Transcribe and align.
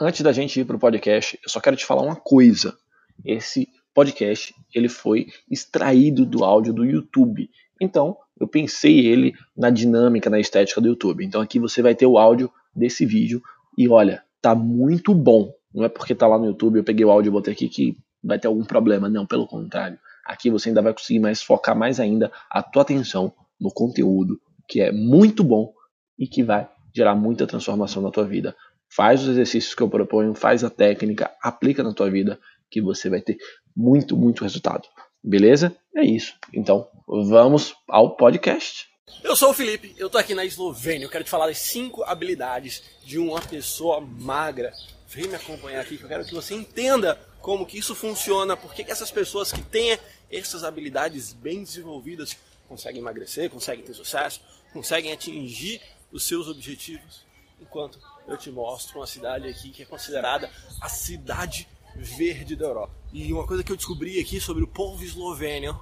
antes 0.00 0.22
da 0.22 0.32
gente 0.32 0.58
ir 0.58 0.64
para 0.64 0.76
o 0.76 0.80
podcast, 0.80 1.38
eu 1.42 1.50
só 1.50 1.60
quero 1.60 1.76
te 1.76 1.84
falar 1.84 2.02
uma 2.02 2.16
coisa. 2.16 2.76
Esse 3.24 3.68
podcast 3.94 4.54
ele 4.74 4.88
foi 4.88 5.26
extraído 5.50 6.24
do 6.24 6.42
áudio 6.42 6.72
do 6.72 6.84
YouTube. 6.84 7.50
Então, 7.80 8.16
eu 8.40 8.48
pensei 8.48 9.06
ele 9.06 9.34
na 9.54 9.68
dinâmica, 9.68 10.30
na 10.30 10.40
estética 10.40 10.80
do 10.80 10.88
YouTube. 10.88 11.24
Então 11.24 11.40
aqui 11.40 11.58
você 11.58 11.82
vai 11.82 11.94
ter 11.94 12.06
o 12.06 12.16
áudio 12.16 12.50
desse 12.74 13.04
vídeo 13.04 13.42
e 13.76 13.88
olha, 13.88 14.24
tá 14.40 14.54
muito 14.54 15.14
bom. 15.14 15.52
Não 15.72 15.84
é 15.84 15.88
porque 15.88 16.14
tá 16.14 16.26
lá 16.26 16.38
no 16.38 16.46
YouTube, 16.46 16.78
eu 16.78 16.84
peguei 16.84 17.04
o 17.04 17.10
áudio 17.10 17.30
e 17.30 17.32
botei 17.32 17.52
aqui 17.52 17.68
que 17.68 17.96
vai 18.24 18.38
ter 18.38 18.48
algum 18.48 18.64
problema, 18.64 19.08
não, 19.08 19.26
pelo 19.26 19.46
contrário. 19.46 19.98
Aqui 20.24 20.50
você 20.50 20.70
ainda 20.70 20.82
vai 20.82 20.92
conseguir 20.92 21.20
mais 21.20 21.42
focar 21.42 21.76
mais 21.76 22.00
ainda 22.00 22.32
a 22.50 22.62
tua 22.62 22.82
atenção 22.82 23.32
no 23.60 23.70
conteúdo, 23.70 24.40
que 24.66 24.80
é 24.80 24.90
muito 24.90 25.44
bom 25.44 25.72
e 26.18 26.26
que 26.26 26.42
vai 26.42 26.68
gerar 26.94 27.14
muita 27.14 27.46
transformação 27.46 28.02
na 28.02 28.10
tua 28.10 28.24
vida. 28.24 28.56
Faz 28.94 29.22
os 29.22 29.28
exercícios 29.28 29.74
que 29.74 29.82
eu 29.82 29.88
proponho, 29.88 30.34
faz 30.34 30.64
a 30.64 30.70
técnica, 30.70 31.30
aplica 31.42 31.82
na 31.82 31.94
tua 31.94 32.10
vida, 32.10 32.38
que 32.68 32.80
você 32.80 33.08
vai 33.08 33.20
ter 33.20 33.38
muito, 33.76 34.16
muito 34.16 34.42
resultado. 34.42 34.88
Beleza? 35.22 35.76
É 35.94 36.04
isso. 36.04 36.34
Então, 36.52 36.88
vamos 37.06 37.74
ao 37.88 38.16
podcast. 38.16 38.88
Eu 39.22 39.36
sou 39.36 39.50
o 39.50 39.54
Felipe, 39.54 39.94
eu 39.98 40.08
tô 40.08 40.18
aqui 40.18 40.34
na 40.34 40.44
Eslovênia. 40.44 41.04
Eu 41.04 41.10
quero 41.10 41.24
te 41.24 41.30
falar 41.30 41.46
das 41.46 41.58
cinco 41.58 42.02
habilidades 42.04 42.82
de 43.04 43.18
uma 43.18 43.40
pessoa 43.40 44.00
magra. 44.00 44.72
Vem 45.08 45.28
me 45.28 45.34
acompanhar 45.34 45.80
aqui 45.80 45.98
que 45.98 46.04
eu 46.04 46.08
quero 46.08 46.24
que 46.24 46.34
você 46.34 46.54
entenda 46.54 47.18
como 47.40 47.66
que 47.66 47.78
isso 47.78 47.94
funciona, 47.94 48.56
porque 48.56 48.84
que 48.84 48.90
essas 48.90 49.10
pessoas 49.10 49.52
que 49.52 49.62
têm 49.62 49.98
essas 50.30 50.62
habilidades 50.62 51.32
bem 51.32 51.62
desenvolvidas 51.62 52.36
conseguem 52.68 53.00
emagrecer, 53.00 53.50
conseguem 53.50 53.84
ter 53.84 53.94
sucesso, 53.94 54.40
conseguem 54.72 55.12
atingir 55.12 55.80
os 56.12 56.22
seus 56.22 56.48
objetivos, 56.48 57.24
enquanto 57.60 57.98
eu 58.32 58.38
te 58.38 58.50
mostro 58.50 58.98
uma 58.98 59.06
cidade 59.06 59.48
aqui 59.48 59.70
que 59.70 59.82
é 59.82 59.84
considerada 59.84 60.50
a 60.80 60.88
cidade 60.88 61.68
verde 61.94 62.54
da 62.54 62.66
Europa. 62.66 62.92
E 63.12 63.32
uma 63.32 63.46
coisa 63.46 63.64
que 63.64 63.72
eu 63.72 63.76
descobri 63.76 64.20
aqui 64.20 64.40
sobre 64.40 64.62
o 64.62 64.66
povo 64.66 65.02
eslovênio 65.02 65.78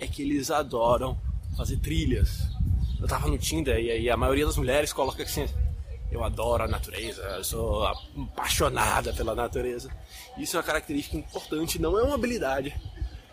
é 0.00 0.06
que 0.06 0.22
eles 0.22 0.50
adoram 0.50 1.18
fazer 1.56 1.78
trilhas. 1.78 2.48
Eu 3.00 3.08
tava 3.08 3.28
no 3.28 3.36
Tinder 3.36 3.78
e 3.78 3.90
aí 3.90 4.10
a 4.10 4.16
maioria 4.16 4.46
das 4.46 4.56
mulheres 4.56 4.92
coloca 4.92 5.22
assim: 5.22 5.46
eu 6.10 6.22
adoro 6.22 6.64
a 6.64 6.68
natureza, 6.68 7.22
eu 7.22 7.44
sou 7.44 7.84
apaixonada 7.86 9.12
pela 9.12 9.34
natureza. 9.34 9.90
Isso 10.38 10.56
é 10.56 10.60
uma 10.60 10.66
característica 10.66 11.16
importante, 11.16 11.80
não 11.80 11.98
é 11.98 12.02
uma 12.02 12.14
habilidade, 12.14 12.74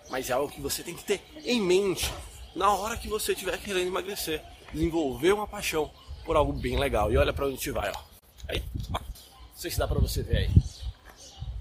mas 0.09 0.29
é 0.29 0.33
algo 0.33 0.51
que 0.51 0.61
você 0.61 0.83
tem 0.83 0.95
que 0.95 1.03
ter 1.03 1.21
em 1.45 1.61
mente 1.61 2.11
na 2.55 2.73
hora 2.73 2.97
que 2.97 3.07
você 3.07 3.33
estiver 3.33 3.57
querendo 3.59 3.88
emagrecer. 3.88 4.41
Desenvolver 4.73 5.33
uma 5.33 5.47
paixão 5.47 5.91
por 6.25 6.35
algo 6.35 6.53
bem 6.53 6.77
legal. 6.79 7.11
E 7.11 7.17
olha 7.17 7.33
para 7.33 7.45
onde 7.45 7.55
gente 7.55 7.71
vai, 7.71 7.91
ó. 7.91 8.10
Aí. 8.52 8.63
Não 8.89 8.99
sei 9.55 9.71
se 9.71 9.80
dá 9.80 9.88
pra 9.88 9.99
você 9.99 10.21
ver 10.21 10.38
aí. 10.38 10.52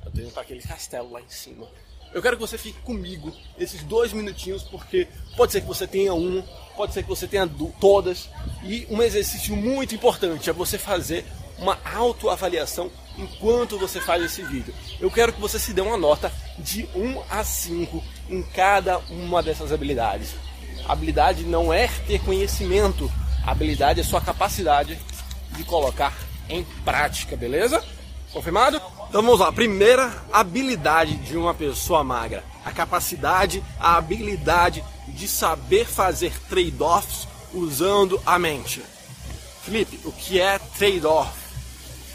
Eu 0.04 0.10
tô 0.10 0.20
indo 0.20 0.32
pra 0.32 0.42
aquele 0.42 0.60
castelo 0.60 1.12
lá 1.12 1.20
em 1.20 1.28
cima. 1.28 1.68
Eu 2.12 2.20
quero 2.20 2.36
que 2.36 2.40
você 2.40 2.58
fique 2.58 2.80
comigo 2.80 3.32
esses 3.56 3.84
dois 3.84 4.12
minutinhos, 4.12 4.64
porque 4.64 5.06
pode 5.36 5.52
ser 5.52 5.60
que 5.60 5.66
você 5.68 5.86
tenha 5.86 6.12
um, 6.12 6.42
pode 6.76 6.92
ser 6.92 7.04
que 7.04 7.08
você 7.08 7.28
tenha 7.28 7.48
todas. 7.80 8.28
E 8.64 8.86
um 8.90 9.00
exercício 9.00 9.54
muito 9.54 9.94
importante 9.94 10.50
é 10.50 10.52
você 10.52 10.76
fazer 10.76 11.24
uma 11.58 11.78
autoavaliação 11.84 12.90
enquanto 13.16 13.78
você 13.78 14.00
faz 14.00 14.24
esse 14.24 14.42
vídeo. 14.42 14.74
Eu 14.98 15.10
quero 15.10 15.32
que 15.32 15.40
você 15.40 15.58
se 15.58 15.72
dê 15.72 15.80
uma 15.80 15.96
nota 15.96 16.32
de 16.58 16.88
1 16.94 17.22
a 17.30 17.44
5 17.44 18.02
em 18.28 18.42
cada 18.42 18.98
uma 19.10 19.40
dessas 19.42 19.70
habilidades. 19.70 20.34
Habilidade 20.88 21.44
não 21.44 21.72
é 21.72 21.86
ter 22.08 22.18
conhecimento, 22.24 23.08
habilidade 23.46 24.00
é 24.00 24.02
sua 24.02 24.20
capacidade 24.20 24.98
de 25.52 25.62
colocar 25.62 26.12
em 26.50 26.64
prática, 26.84 27.36
beleza? 27.36 27.82
Confirmado? 28.32 28.76
Então 29.08 29.22
vamos 29.22 29.40
lá. 29.40 29.50
Primeira 29.50 30.12
habilidade 30.32 31.16
de 31.16 31.36
uma 31.36 31.54
pessoa 31.54 32.04
magra: 32.04 32.44
a 32.64 32.70
capacidade, 32.70 33.62
a 33.78 33.96
habilidade 33.96 34.84
de 35.08 35.26
saber 35.26 35.86
fazer 35.86 36.32
trade-offs 36.48 37.26
usando 37.52 38.20
a 38.24 38.38
mente. 38.38 38.82
Felipe, 39.64 40.00
o 40.04 40.12
que 40.12 40.40
é 40.40 40.58
trade-off? 40.58 41.32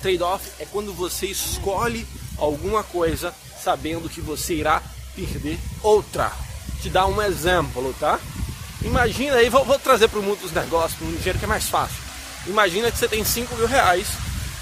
Trade-off 0.01 0.51
é 0.59 0.65
quando 0.65 0.93
você 0.93 1.27
escolhe 1.27 2.05
alguma 2.37 2.83
coisa 2.83 3.33
sabendo 3.61 4.09
que 4.09 4.21
você 4.21 4.55
irá 4.55 4.81
perder 5.15 5.57
outra. 5.81 6.31
Te 6.81 6.89
dar 6.89 7.07
um 7.07 7.21
exemplo, 7.21 7.93
tá? 7.99 8.19
Imagina 8.81 9.37
aí, 9.37 9.49
vou, 9.49 9.65
vou 9.65 9.79
trazer 9.79 10.07
para 10.07 10.19
o 10.19 10.23
mundo 10.23 10.41
dos 10.41 10.51
negócios, 10.51 10.93
para 10.93 11.07
um 11.07 11.15
dinheiro 11.15 11.39
que 11.39 11.45
é 11.45 11.47
mais 11.47 11.67
fácil. 11.67 12.04
Imagina 12.47 12.91
que 12.91 12.97
você 12.97 13.07
tem 13.07 13.23
5 13.23 13.55
mil 13.55 13.67
reais 13.67 14.07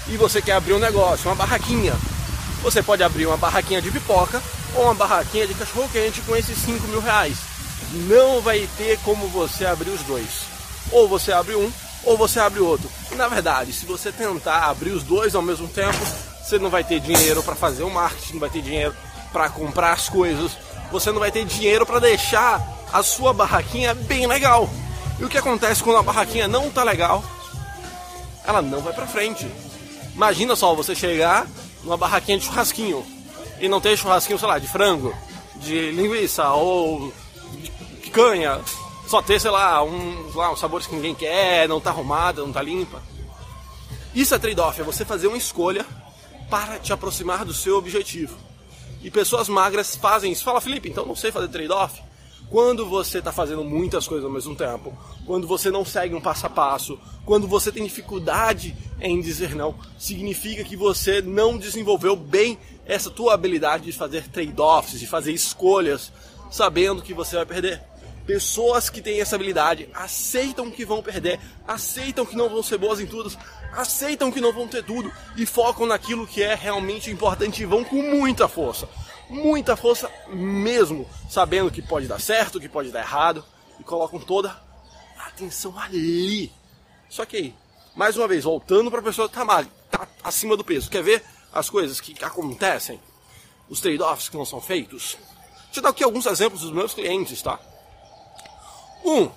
e 0.08 0.16
você 0.16 0.40
quer 0.40 0.52
abrir 0.52 0.72
um 0.72 0.78
negócio, 0.78 1.28
uma 1.28 1.36
barraquinha. 1.36 1.94
Você 2.62 2.82
pode 2.82 3.02
abrir 3.02 3.26
uma 3.26 3.36
barraquinha 3.36 3.82
de 3.82 3.90
pipoca 3.90 4.42
ou 4.74 4.84
uma 4.84 4.94
barraquinha 4.94 5.46
de 5.46 5.54
cachorro 5.54 5.88
quente 5.92 6.20
com 6.22 6.34
esses 6.34 6.56
5 6.58 6.86
mil 6.88 7.00
reais. 7.00 7.36
Não 8.08 8.40
vai 8.40 8.68
ter 8.76 8.98
como 9.00 9.28
você 9.28 9.66
abrir 9.66 9.90
os 9.90 10.02
dois. 10.02 10.46
Ou 10.90 11.06
você 11.08 11.32
abre 11.32 11.54
um, 11.54 11.70
ou 12.04 12.16
você 12.16 12.40
abre 12.40 12.60
outro. 12.60 12.90
E 13.12 13.14
na 13.14 13.28
verdade, 13.28 13.72
se 13.72 13.86
você 13.86 14.10
tentar 14.10 14.64
abrir 14.64 14.90
os 14.90 15.02
dois 15.02 15.34
ao 15.34 15.42
mesmo 15.42 15.68
tempo, 15.68 15.98
você 16.42 16.58
não 16.58 16.70
vai 16.70 16.84
ter 16.84 17.00
dinheiro 17.00 17.42
para 17.42 17.54
fazer 17.54 17.82
o 17.82 17.90
marketing, 17.90 18.34
não 18.34 18.40
vai 18.40 18.50
ter 18.50 18.62
dinheiro 18.62 18.94
para 19.32 19.48
comprar 19.48 19.92
as 19.92 20.08
coisas, 20.08 20.52
você 20.90 21.10
não 21.10 21.18
vai 21.18 21.32
ter 21.32 21.44
dinheiro 21.44 21.84
para 21.84 21.98
deixar 21.98 22.62
a 22.92 23.02
sua 23.02 23.32
barraquinha 23.32 23.94
bem 23.94 24.26
legal. 24.26 24.68
E 25.18 25.24
o 25.24 25.28
que 25.28 25.38
acontece 25.38 25.82
quando 25.82 25.98
a 25.98 26.02
barraquinha 26.02 26.46
não 26.46 26.70
tá 26.70 26.82
legal? 26.82 27.24
Ela 28.44 28.60
não 28.60 28.80
vai 28.80 28.92
para 28.92 29.06
frente. 29.06 29.50
Imagina 30.14 30.54
só 30.54 30.74
você 30.74 30.94
chegar 30.94 31.46
numa 31.82 31.96
barraquinha 31.96 32.38
de 32.38 32.44
churrasquinho 32.44 33.04
e 33.60 33.68
não 33.68 33.80
ter 33.80 33.96
churrasquinho, 33.96 34.38
sei 34.38 34.48
lá, 34.48 34.58
de 34.58 34.68
frango, 34.68 35.14
de 35.56 35.90
linguiça 35.90 36.48
ou 36.50 37.12
de 37.52 37.70
picanha, 38.02 38.60
só 39.06 39.20
ter, 39.22 39.40
sei 39.40 39.50
lá, 39.50 39.82
um, 39.82 40.30
lá, 40.34 40.52
uns 40.52 40.60
sabores 40.60 40.86
que 40.86 40.94
ninguém 40.94 41.14
quer, 41.14 41.68
não 41.68 41.80
tá 41.80 41.90
arrumada, 41.90 42.42
não 42.42 42.52
tá 42.52 42.62
limpa. 42.62 43.02
Isso 44.14 44.34
é 44.34 44.38
trade-off, 44.38 44.80
é 44.80 44.84
você 44.84 45.04
fazer 45.04 45.26
uma 45.26 45.36
escolha 45.36 45.84
para 46.48 46.78
te 46.78 46.92
aproximar 46.92 47.44
do 47.44 47.52
seu 47.52 47.76
objetivo. 47.76 48.36
E 49.02 49.10
pessoas 49.10 49.48
magras 49.48 49.96
fazem 49.96 50.32
isso. 50.32 50.44
Fala, 50.44 50.60
Felipe, 50.60 50.88
então 50.88 51.04
não 51.04 51.16
sei 51.16 51.30
fazer 51.30 51.48
trade-off. 51.48 52.02
Quando 52.50 52.86
você 52.86 53.18
está 53.18 53.32
fazendo 53.32 53.64
muitas 53.64 54.06
coisas 54.06 54.24
ao 54.24 54.30
mesmo 54.30 54.54
tempo, 54.54 54.96
quando 55.26 55.46
você 55.46 55.70
não 55.70 55.84
segue 55.84 56.14
um 56.14 56.20
passo 56.20 56.46
a 56.46 56.50
passo, 56.50 56.98
quando 57.24 57.48
você 57.48 57.72
tem 57.72 57.84
dificuldade 57.84 58.76
em 59.00 59.20
dizer 59.20 59.54
não, 59.54 59.74
significa 59.98 60.62
que 60.62 60.76
você 60.76 61.20
não 61.20 61.58
desenvolveu 61.58 62.14
bem 62.14 62.58
essa 62.86 63.10
tua 63.10 63.34
habilidade 63.34 63.84
de 63.84 63.92
fazer 63.92 64.28
trade-offs, 64.28 65.00
de 65.00 65.06
fazer 65.06 65.32
escolhas, 65.32 66.12
sabendo 66.50 67.02
que 67.02 67.14
você 67.14 67.36
vai 67.36 67.46
perder. 67.46 67.82
Pessoas 68.26 68.88
que 68.88 69.02
têm 69.02 69.20
essa 69.20 69.36
habilidade 69.36 69.88
aceitam 69.92 70.70
que 70.70 70.84
vão 70.84 71.02
perder, 71.02 71.38
aceitam 71.66 72.24
que 72.24 72.36
não 72.36 72.48
vão 72.48 72.62
ser 72.62 72.78
boas 72.78 72.98
em 72.98 73.06
tudo, 73.06 73.30
aceitam 73.72 74.30
que 74.32 74.40
não 74.40 74.52
vão 74.52 74.66
ter 74.66 74.82
tudo 74.82 75.12
e 75.36 75.44
focam 75.44 75.86
naquilo 75.86 76.26
que 76.26 76.42
é 76.42 76.54
realmente 76.54 77.10
importante 77.10 77.62
e 77.62 77.66
vão 77.66 77.84
com 77.84 78.00
muita 78.00 78.48
força. 78.48 78.88
Muita 79.28 79.76
força 79.76 80.10
mesmo, 80.28 81.08
sabendo 81.30 81.70
que 81.70 81.80
pode 81.80 82.06
dar 82.06 82.20
certo, 82.20 82.60
que 82.60 82.68
pode 82.68 82.90
dar 82.90 83.00
errado 83.00 83.44
e 83.80 83.84
colocam 83.84 84.20
toda 84.20 84.50
a 85.18 85.26
atenção 85.26 85.78
ali. 85.78 86.52
Só 87.08 87.24
que 87.24 87.36
aí, 87.36 87.54
mais 87.94 88.16
uma 88.16 88.28
vez, 88.28 88.44
voltando 88.44 88.90
para 88.90 89.00
a 89.00 89.04
pessoa 89.04 89.28
que 89.28 89.38
está 89.38 89.64
tá 89.90 90.08
acima 90.22 90.56
do 90.56 90.64
peso, 90.64 90.90
quer 90.90 91.02
ver 91.02 91.24
as 91.52 91.70
coisas 91.70 92.00
que 92.00 92.22
acontecem, 92.24 93.00
os 93.68 93.80
trade-offs 93.80 94.28
que 94.28 94.36
não 94.36 94.44
são 94.44 94.60
feitos? 94.60 95.16
Deixa 95.66 95.80
eu 95.80 95.82
dar 95.82 95.88
aqui 95.90 96.04
alguns 96.04 96.26
exemplos 96.26 96.60
dos 96.60 96.72
meus 96.72 96.92
clientes, 96.92 97.40
tá? 97.40 97.58
Um, 99.04 99.30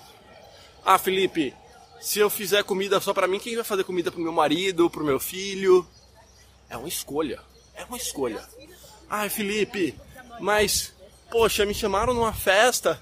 ah, 0.84 0.98
Felipe, 0.98 1.54
se 2.00 2.18
eu 2.18 2.30
fizer 2.30 2.62
comida 2.62 3.00
só 3.00 3.12
para 3.12 3.26
mim, 3.26 3.38
quem 3.38 3.54
vai 3.54 3.64
fazer 3.64 3.84
comida 3.84 4.10
pro 4.10 4.20
meu 4.20 4.32
marido, 4.32 4.88
pro 4.88 5.04
meu 5.04 5.18
filho? 5.18 5.86
É 6.70 6.76
uma 6.76 6.88
escolha. 6.88 7.40
É 7.74 7.84
uma 7.84 7.96
escolha. 7.96 8.42
Ah, 9.10 9.28
Felipe, 9.28 9.94
mas 10.40 10.92
poxa, 11.30 11.64
me 11.64 11.74
chamaram 11.74 12.14
numa 12.14 12.32
festa. 12.32 13.00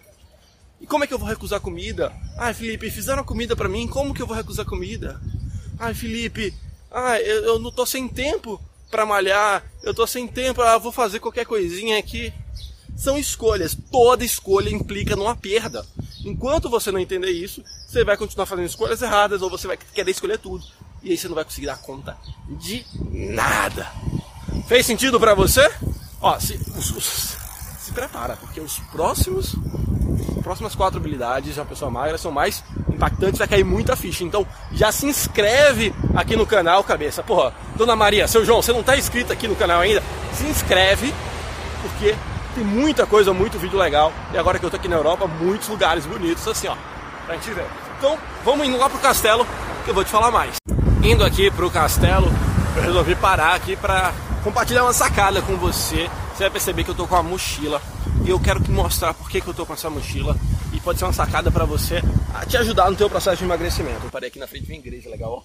E 0.81 0.87
como 0.87 1.05
é 1.05 1.07
que 1.07 1.15
eu 1.15 1.19
vou 1.19 1.29
recusar 1.29 1.61
comida? 1.61 2.13
Ah, 2.37 2.53
Felipe, 2.53 2.91
fizeram 2.91 3.25
comida 3.25 3.57
para 3.57 3.69
mim, 3.69 3.89
como 3.89 4.15
que 4.15 4.23
eu 4.23 4.27
vou 4.27 4.37
recusar 4.37 4.67
comida? 4.67 5.21
Ah, 5.79 5.93
Felipe, 5.95 6.55
ah, 6.91 7.21
eu, 7.21 7.45
eu 7.45 7.59
não 7.59 7.71
tô 7.71 7.85
sem 7.85 8.09
tempo 8.09 8.61
para 8.91 9.07
malhar, 9.07 9.65
eu 9.83 9.93
tô 9.93 10.07
sem 10.07 10.27
tempo, 10.27 10.63
ah, 10.63 10.79
vou 10.79 10.93
fazer 10.93 11.19
qualquer 11.19 11.45
coisinha 11.45 11.99
aqui. 11.99 12.33
São 12.97 13.19
escolhas. 13.19 13.77
Toda 13.91 14.25
escolha 14.25 14.71
implica 14.71 15.15
numa 15.15 15.37
perda. 15.37 15.85
Enquanto 16.25 16.71
você 16.71 16.91
não 16.91 16.99
entender 16.99 17.31
isso, 17.31 17.63
você 17.87 18.03
vai 18.03 18.17
continuar 18.17 18.47
fazendo 18.47 18.67
escolhas 18.67 19.03
erradas 19.03 19.43
ou 19.43 19.51
você 19.51 19.67
vai 19.67 19.77
querer 19.77 20.11
escolher 20.11 20.39
tudo. 20.39 20.65
E 21.03 21.11
aí 21.11 21.17
você 21.17 21.29
não 21.29 21.35
vai 21.35 21.45
conseguir 21.45 21.67
dar 21.67 21.77
conta 21.77 22.17
de 22.49 22.87
nada. 23.13 23.93
Fez 24.67 24.87
sentido 24.87 25.21
para 25.21 25.35
você? 25.35 25.71
Ó, 26.27 26.41
se, 26.41 26.59
se 27.79 27.93
prepara, 27.93 28.37
porque 28.37 28.61
os 28.61 28.81
próximos 28.91 29.55
próximas 30.43 30.75
quatro 30.75 30.99
habilidades 30.99 31.55
de 31.55 31.61
uma 31.61 31.67
pessoa 31.67 31.91
magra 31.91 32.19
são 32.19 32.33
mais 32.33 32.65
impactantes, 32.89 33.39
vai 33.39 33.47
cair 33.47 33.65
muita 33.65 33.95
ficha. 33.95 34.25
Então 34.25 34.45
já 34.73 34.91
se 34.91 35.07
inscreve 35.07 35.95
aqui 36.17 36.35
no 36.35 36.45
canal, 36.45 36.83
cabeça. 36.83 37.23
Porra, 37.23 37.55
Dona 37.77 37.95
Maria, 37.95 38.27
seu 38.27 38.45
João, 38.45 38.61
você 38.61 38.73
não 38.73 38.81
está 38.81 38.97
inscrito 38.97 39.33
aqui 39.33 39.47
no 39.47 39.55
canal 39.55 39.81
ainda? 39.81 40.03
Se 40.33 40.45
inscreve, 40.47 41.15
porque 41.83 42.17
tem 42.57 42.65
muita 42.65 43.07
coisa, 43.07 43.33
muito 43.33 43.57
vídeo 43.57 43.79
legal. 43.79 44.13
E 44.33 44.39
agora 44.39 44.59
que 44.59 44.67
eu 44.67 44.71
tô 44.71 44.77
aqui 44.77 44.89
na 44.89 44.97
Europa, 44.97 45.29
muitos 45.29 45.69
lugares 45.69 46.05
bonitos, 46.07 46.47
assim, 46.49 46.67
ó, 46.67 46.75
pra 47.25 47.37
gente 47.37 47.51
ver. 47.51 47.67
Então, 47.99 48.19
vamos 48.45 48.67
indo 48.67 48.77
lá 48.79 48.91
pro 48.91 48.99
castelo, 48.99 49.47
que 49.85 49.91
eu 49.91 49.95
vou 49.95 50.03
te 50.03 50.11
falar 50.11 50.33
mais. 50.33 50.57
Indo 51.05 51.25
aqui 51.25 51.53
pro 51.53 51.71
castelo, 51.71 52.27
eu 52.77 52.83
resolvi 52.83 53.15
parar 53.15 53.55
aqui 53.55 53.77
pra 53.77 54.13
compartilhar 54.47 54.85
uma 54.85 54.93
sacada 54.93 55.43
com 55.43 55.57
você. 55.57 56.09
Você 56.33 56.45
vai 56.45 56.51
perceber 56.51 56.85
que 56.85 56.91
eu 56.91 56.95
tô 56.95 57.05
com 57.05 57.17
uma 57.17 57.23
mochila 57.25 57.83
e 58.25 58.31
eu 58.31 58.39
quero 58.39 58.63
te 58.63 58.71
mostrar 58.71 59.13
por 59.13 59.29
que, 59.29 59.41
que 59.41 59.49
eu 59.49 59.53
tô 59.53 59.67
com 59.67 59.73
essa 59.73 59.91
mochila 59.91 60.37
e 60.73 60.79
pode 60.79 61.01
ser 61.01 61.05
uma 61.05 61.13
sacada 61.13 61.51
para 61.51 61.65
você 61.65 62.01
te 62.49 62.57
ajudar 62.57 62.89
no 62.89 62.97
teu 62.97 63.11
processo 63.11 63.39
de 63.39 63.45
emagrecimento. 63.45 64.05
Eu 64.05 64.11
parei 64.11 64.29
aqui 64.29 64.39
na 64.39 64.47
frente 64.47 64.67
de 64.67 64.73
uma 64.73 64.79
igreja 64.79 65.11
legal, 65.11 65.33
ó. 65.33 65.43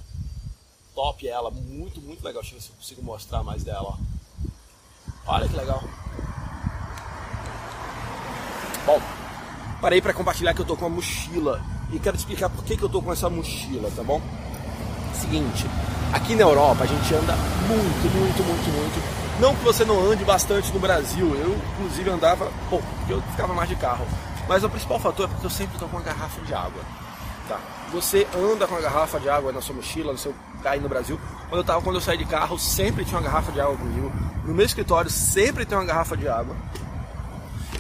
Top 0.94 1.28
ela, 1.28 1.50
muito, 1.50 2.00
muito 2.00 2.24
legal. 2.24 2.44
Deixa 2.44 2.56
eu 2.56 2.60
ver 2.60 2.64
se 2.64 2.70
eu 2.70 2.76
consigo 2.76 3.02
mostrar 3.02 3.42
mais 3.42 3.64
dela, 3.64 3.82
ó. 3.82 3.98
Olha 5.26 5.48
que 5.48 5.56
legal. 5.56 5.84
Bom, 8.86 9.02
parei 9.82 10.00
para 10.00 10.14
compartilhar 10.14 10.54
que 10.54 10.62
eu 10.62 10.66
tô 10.66 10.78
com 10.78 10.86
uma 10.86 10.96
mochila 10.98 11.60
e 11.92 11.98
quero 11.98 12.18
te 12.18 12.20
explicar 12.20 12.50
por 12.50 12.64
que, 12.64 12.78
que 12.78 12.84
eu 12.84 12.90
tô 12.90 13.02
com 13.02 13.12
essa 13.12 13.32
mochila, 13.32 13.90
tá 13.96 14.04
bom? 14.04 14.22
Seguinte, 15.20 15.66
aqui 16.14 16.36
na 16.36 16.44
Europa 16.44 16.84
a 16.84 16.88
gente 16.88 17.14
anda 17.14 17.36
muito, 17.68 18.16
muito, 18.16 18.44
muito, 18.44 18.70
muito. 18.70 19.22
Não 19.40 19.56
que 19.56 19.64
você 19.64 19.84
não 19.84 20.00
ande 20.12 20.24
bastante 20.24 20.72
no 20.72 20.80
Brasil, 20.80 21.36
eu 21.36 21.58
inclusive 21.74 22.10
andava 22.10 22.52
pouco, 22.70 22.86
porque 22.98 23.14
eu 23.14 23.22
ficava 23.32 23.54
mais 23.54 23.70
de 23.70 23.76
carro. 23.76 24.06
Mas 24.48 24.64
o 24.64 24.70
principal 24.70 25.00
fator 25.00 25.26
é 25.26 25.28
porque 25.30 25.46
eu 25.46 25.50
sempre 25.50 25.78
tô 25.80 25.88
com 25.88 25.98
uma 25.98 26.04
garrafa 26.04 26.42
de 26.42 26.54
água. 26.54 26.82
Tá? 27.48 27.60
Você 27.92 28.28
anda 28.36 28.68
com 28.68 28.76
uma 28.76 28.82
garrafa 28.82 29.20
de 29.20 29.30
água 29.30 29.52
na 29.52 29.62
sua 29.62 29.76
mochila, 29.76 30.12
no 30.12 30.18
seu 30.18 30.36
aí 30.64 30.80
no 30.80 30.88
Brasil. 30.88 31.20
Quando 31.50 31.62
eu 31.62 31.64
tava, 31.64 31.82
quando 31.82 31.96
eu 31.96 32.02
saí 32.02 32.18
de 32.18 32.26
carro, 32.26 32.58
sempre 32.60 33.04
tinha 33.04 33.18
uma 33.20 33.26
garrafa 33.26 33.52
de 33.52 33.60
água 33.60 33.76
comigo. 33.76 34.12
No 34.46 34.54
meu 34.54 34.66
escritório 34.66 35.10
sempre 35.10 35.66
tem 35.66 35.78
uma 35.78 35.86
garrafa 35.86 36.16
de 36.16 36.28
água. 36.28 36.56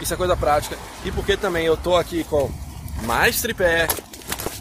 Isso 0.01 0.13
é 0.13 0.17
coisa 0.17 0.35
prática. 0.35 0.77
E 1.05 1.11
porque 1.11 1.37
também 1.37 1.65
eu 1.65 1.77
tô 1.77 1.95
aqui 1.95 2.23
com 2.23 2.49
mais 3.03 3.39
tripé, 3.39 3.87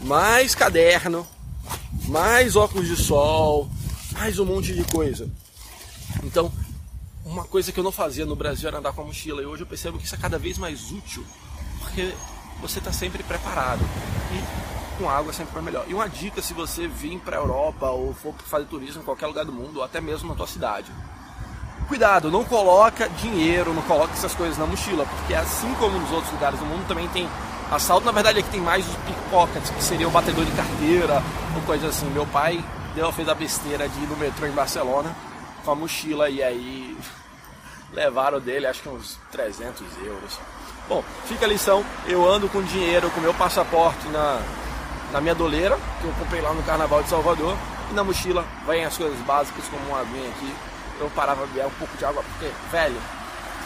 mais 0.03 0.53
caderno, 0.53 1.25
mais 2.07 2.55
óculos 2.55 2.87
de 2.87 2.95
sol, 2.95 3.69
mais 4.13 4.39
um 4.39 4.45
monte 4.45 4.73
de 4.73 4.83
coisa. 4.83 5.29
Então, 6.23 6.51
uma 7.25 7.43
coisa 7.43 7.71
que 7.71 7.79
eu 7.79 7.83
não 7.83 7.91
fazia 7.91 8.25
no 8.25 8.35
Brasil 8.35 8.67
era 8.67 8.79
andar 8.79 8.93
com 8.93 9.01
a 9.01 9.05
mochila. 9.05 9.41
E 9.41 9.45
hoje 9.45 9.63
eu 9.63 9.67
percebo 9.67 9.97
que 9.97 10.05
isso 10.05 10.15
é 10.15 10.17
cada 10.17 10.37
vez 10.37 10.57
mais 10.57 10.91
útil, 10.91 11.25
porque 11.79 12.13
você 12.61 12.79
está 12.79 12.91
sempre 12.91 13.23
preparado. 13.23 13.81
E 14.33 14.97
com 14.97 15.09
água 15.09 15.33
sempre 15.33 15.57
é 15.57 15.61
melhor. 15.61 15.85
E 15.87 15.93
uma 15.93 16.07
dica 16.07 16.41
se 16.41 16.53
você 16.53 16.87
vir 16.87 17.19
para 17.19 17.37
a 17.37 17.39
Europa 17.39 17.89
ou 17.89 18.13
for 18.13 18.33
fazer 18.45 18.65
turismo 18.65 19.01
em 19.01 19.05
qualquer 19.05 19.27
lugar 19.27 19.45
do 19.45 19.51
mundo, 19.51 19.77
ou 19.77 19.83
até 19.83 20.01
mesmo 20.01 20.29
na 20.29 20.35
tua 20.35 20.47
cidade. 20.47 20.91
Cuidado, 21.87 22.31
não 22.31 22.45
coloca 22.45 23.09
dinheiro, 23.09 23.73
não 23.73 23.81
coloca 23.81 24.13
essas 24.13 24.33
coisas 24.33 24.57
na 24.57 24.65
mochila, 24.65 25.05
porque 25.05 25.33
assim 25.33 25.73
como 25.75 25.99
nos 25.99 26.11
outros 26.11 26.31
lugares 26.31 26.59
do 26.59 26.65
mundo 26.65 26.87
também 26.87 27.07
tem 27.09 27.27
assalto. 27.71 28.05
Na 28.05 28.11
verdade 28.11 28.39
aqui 28.39 28.49
tem 28.49 28.61
mais 28.61 28.87
os 28.87 28.95
pickpockets, 28.97 29.69
que 29.69 29.83
seria 29.83 30.07
o 30.07 30.11
batedor 30.11 30.45
de 30.45 30.51
carteira 30.51 31.23
ou 31.55 31.61
coisa 31.63 31.87
assim. 31.87 32.05
Meu 32.07 32.27
pai 32.27 32.63
deu, 32.93 33.11
fez 33.11 33.27
a 33.29 33.33
besteira 33.33 33.87
de 33.87 33.99
ir 33.99 34.07
no 34.07 34.17
metrô 34.17 34.45
em 34.45 34.51
Barcelona 34.51 35.15
com 35.63 35.71
a 35.71 35.75
mochila 35.75 36.29
e 36.29 36.43
aí 36.43 36.97
levaram 37.93 38.39
dele 38.39 38.67
acho 38.67 38.81
que 38.81 38.89
uns 38.89 39.17
300 39.31 39.81
euros. 40.05 40.39
Bom, 40.87 41.03
fica 41.25 41.45
a 41.45 41.47
lição, 41.47 41.85
eu 42.05 42.29
ando 42.29 42.49
com 42.49 42.61
dinheiro, 42.61 43.09
com 43.11 43.21
meu 43.21 43.33
passaporte 43.33 44.07
na, 44.09 44.41
na 45.11 45.21
minha 45.21 45.35
doleira, 45.35 45.77
que 46.01 46.07
eu 46.07 46.13
comprei 46.13 46.41
lá 46.41 46.53
no 46.53 46.63
Carnaval 46.63 47.03
de 47.03 47.09
Salvador, 47.09 47.55
e 47.89 47.93
na 47.93 48.03
mochila 48.03 48.43
vem 48.65 48.83
as 48.83 48.97
coisas 48.97 49.17
básicas 49.19 49.63
como 49.69 49.85
uma 49.87 50.01
aguinha 50.01 50.29
aqui. 50.29 50.53
Eu 50.99 51.09
parava 51.11 51.45
beber 51.45 51.67
um 51.67 51.71
pouco 51.71 51.95
de 51.95 52.03
água, 52.03 52.23
porque, 52.23 52.51
velho, 52.71 52.97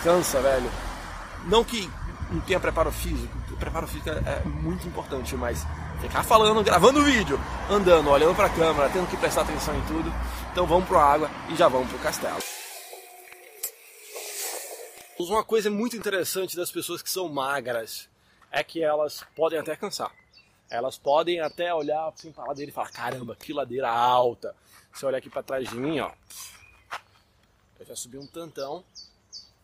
cansa, 0.04 0.40
velho. 0.40 0.70
Não 1.46 1.64
que 1.64 1.90
não 2.32 2.42
tenha 2.42 2.60
preparo 2.60 2.92
físico, 2.92 3.38
o 3.52 3.58
preparo 3.58 3.88
físico 3.88 4.10
é, 4.10 4.14
é 4.14 4.44
muito 4.46 4.88
importante, 4.88 5.36
mas 5.36 5.66
ficar 6.02 6.24
falando, 6.24 6.64
gravando 6.64 7.04
vídeo, 7.04 7.40
andando, 7.70 8.10
olhando 8.10 8.36
para 8.36 8.48
a 8.48 8.50
câmera, 8.50 8.90
tendo 8.90 9.10
que 9.10 9.18
prestar 9.18 9.42
atenção 9.42 9.76
em 9.76 9.82
tudo. 9.86 10.12
Então 10.52 10.66
vamos 10.66 10.88
para 10.88 11.00
a 11.00 11.14
água 11.14 11.32
e 11.50 11.56
já 11.56 11.68
vamos 11.68 11.88
para 11.90 11.98
o 11.98 12.02
castelo. 12.02 12.40
Uma 15.18 15.44
coisa 15.44 15.70
muito 15.70 15.96
interessante 15.96 16.58
das 16.58 16.72
pessoas 16.72 17.02
que 17.02 17.10
são 17.10 17.30
magras 17.30 18.10
é 18.52 18.64
que 18.64 18.84
elas 18.84 19.26
podem 19.36 19.60
até 19.60 19.76
cansar. 19.76 20.12
Elas 20.70 20.98
podem 20.98 21.40
até 21.40 21.74
olhar 21.74 22.10
assim 22.10 22.32
para 22.32 22.44
a 22.44 22.48
ladeira 22.48 22.70
e 22.70 22.74
falar: 22.74 22.90
caramba, 22.90 23.36
que 23.36 23.54
ladeira 23.54 23.90
alta. 23.90 24.56
Você 24.92 25.06
olha 25.06 25.18
aqui 25.18 25.30
para 25.30 25.44
trás 25.44 25.70
de 25.70 25.76
mim, 25.76 26.00
ó. 26.00 26.12
Eu 27.80 27.86
já 27.86 27.96
subi 27.96 28.18
um 28.18 28.28
tantão. 28.28 28.84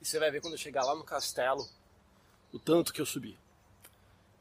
E 0.01 0.05
você 0.05 0.19
vai 0.19 0.31
ver 0.31 0.41
quando 0.41 0.53
eu 0.53 0.57
chegar 0.57 0.83
lá 0.83 0.95
no 0.95 1.03
castelo 1.03 1.67
o 2.53 2.59
tanto 2.59 2.93
que 2.93 3.01
eu 3.01 3.05
subi. 3.05 3.37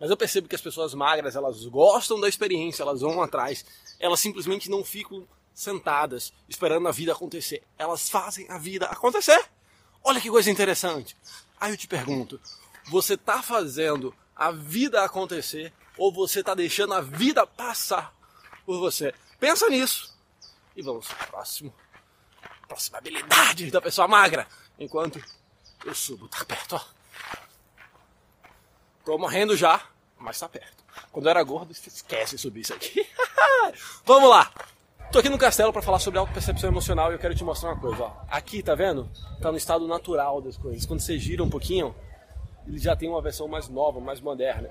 Mas 0.00 0.08
eu 0.08 0.16
percebo 0.16 0.48
que 0.48 0.54
as 0.54 0.62
pessoas 0.62 0.94
magras, 0.94 1.36
elas 1.36 1.64
gostam 1.66 2.18
da 2.18 2.28
experiência, 2.28 2.82
elas 2.82 3.02
vão 3.02 3.22
atrás. 3.22 3.64
Elas 3.98 4.18
simplesmente 4.18 4.70
não 4.70 4.82
ficam 4.82 5.28
sentadas 5.52 6.32
esperando 6.48 6.88
a 6.88 6.90
vida 6.90 7.12
acontecer. 7.12 7.62
Elas 7.76 8.08
fazem 8.08 8.50
a 8.50 8.56
vida 8.56 8.86
acontecer. 8.86 9.44
Olha 10.02 10.20
que 10.20 10.30
coisa 10.30 10.50
interessante. 10.50 11.14
Aí 11.60 11.70
eu 11.72 11.76
te 11.76 11.86
pergunto, 11.86 12.40
você 12.90 13.12
está 13.12 13.42
fazendo 13.42 14.14
a 14.34 14.50
vida 14.50 15.04
acontecer 15.04 15.70
ou 15.98 16.10
você 16.10 16.40
está 16.40 16.54
deixando 16.54 16.94
a 16.94 17.02
vida 17.02 17.46
passar 17.46 18.14
por 18.64 18.78
você? 18.78 19.14
Pensa 19.38 19.68
nisso. 19.68 20.16
E 20.74 20.80
vamos 20.80 21.06
para 21.06 21.26
o 21.26 21.30
próximo. 21.30 21.74
Próxima 22.66 22.96
habilidade 22.96 23.70
da 23.70 23.82
pessoa 23.82 24.08
magra. 24.08 24.48
Enquanto 24.78 25.22
eu 25.84 25.94
subo, 25.94 26.26
tá 26.26 26.42
perto, 26.42 26.76
ó. 26.76 27.00
Tô 29.10 29.18
morrendo 29.18 29.56
já, 29.56 29.82
mas 30.16 30.38
tá 30.38 30.48
perto. 30.48 30.84
Quando 31.10 31.26
eu 31.26 31.30
era 31.30 31.42
gordo, 31.42 31.72
esquece 31.72 32.36
de 32.36 32.40
subir 32.40 32.60
isso 32.60 32.72
aqui. 32.72 33.04
Vamos 34.06 34.30
lá! 34.30 34.48
Tô 35.10 35.18
aqui 35.18 35.28
no 35.28 35.36
castelo 35.36 35.72
para 35.72 35.82
falar 35.82 35.98
sobre 35.98 36.20
autopercepção 36.20 36.70
emocional 36.70 37.10
e 37.10 37.16
eu 37.16 37.18
quero 37.18 37.34
te 37.34 37.42
mostrar 37.42 37.70
uma 37.70 37.80
coisa. 37.80 38.04
Ó. 38.04 38.12
Aqui, 38.30 38.62
tá 38.62 38.76
vendo? 38.76 39.10
Tá 39.42 39.50
no 39.50 39.58
estado 39.58 39.88
natural 39.88 40.40
das 40.40 40.56
coisas. 40.56 40.86
Quando 40.86 41.00
você 41.00 41.18
gira 41.18 41.42
um 41.42 41.50
pouquinho, 41.50 41.92
ele 42.68 42.78
já 42.78 42.94
tem 42.94 43.08
uma 43.08 43.20
versão 43.20 43.48
mais 43.48 43.68
nova, 43.68 43.98
mais 43.98 44.20
moderna. 44.20 44.70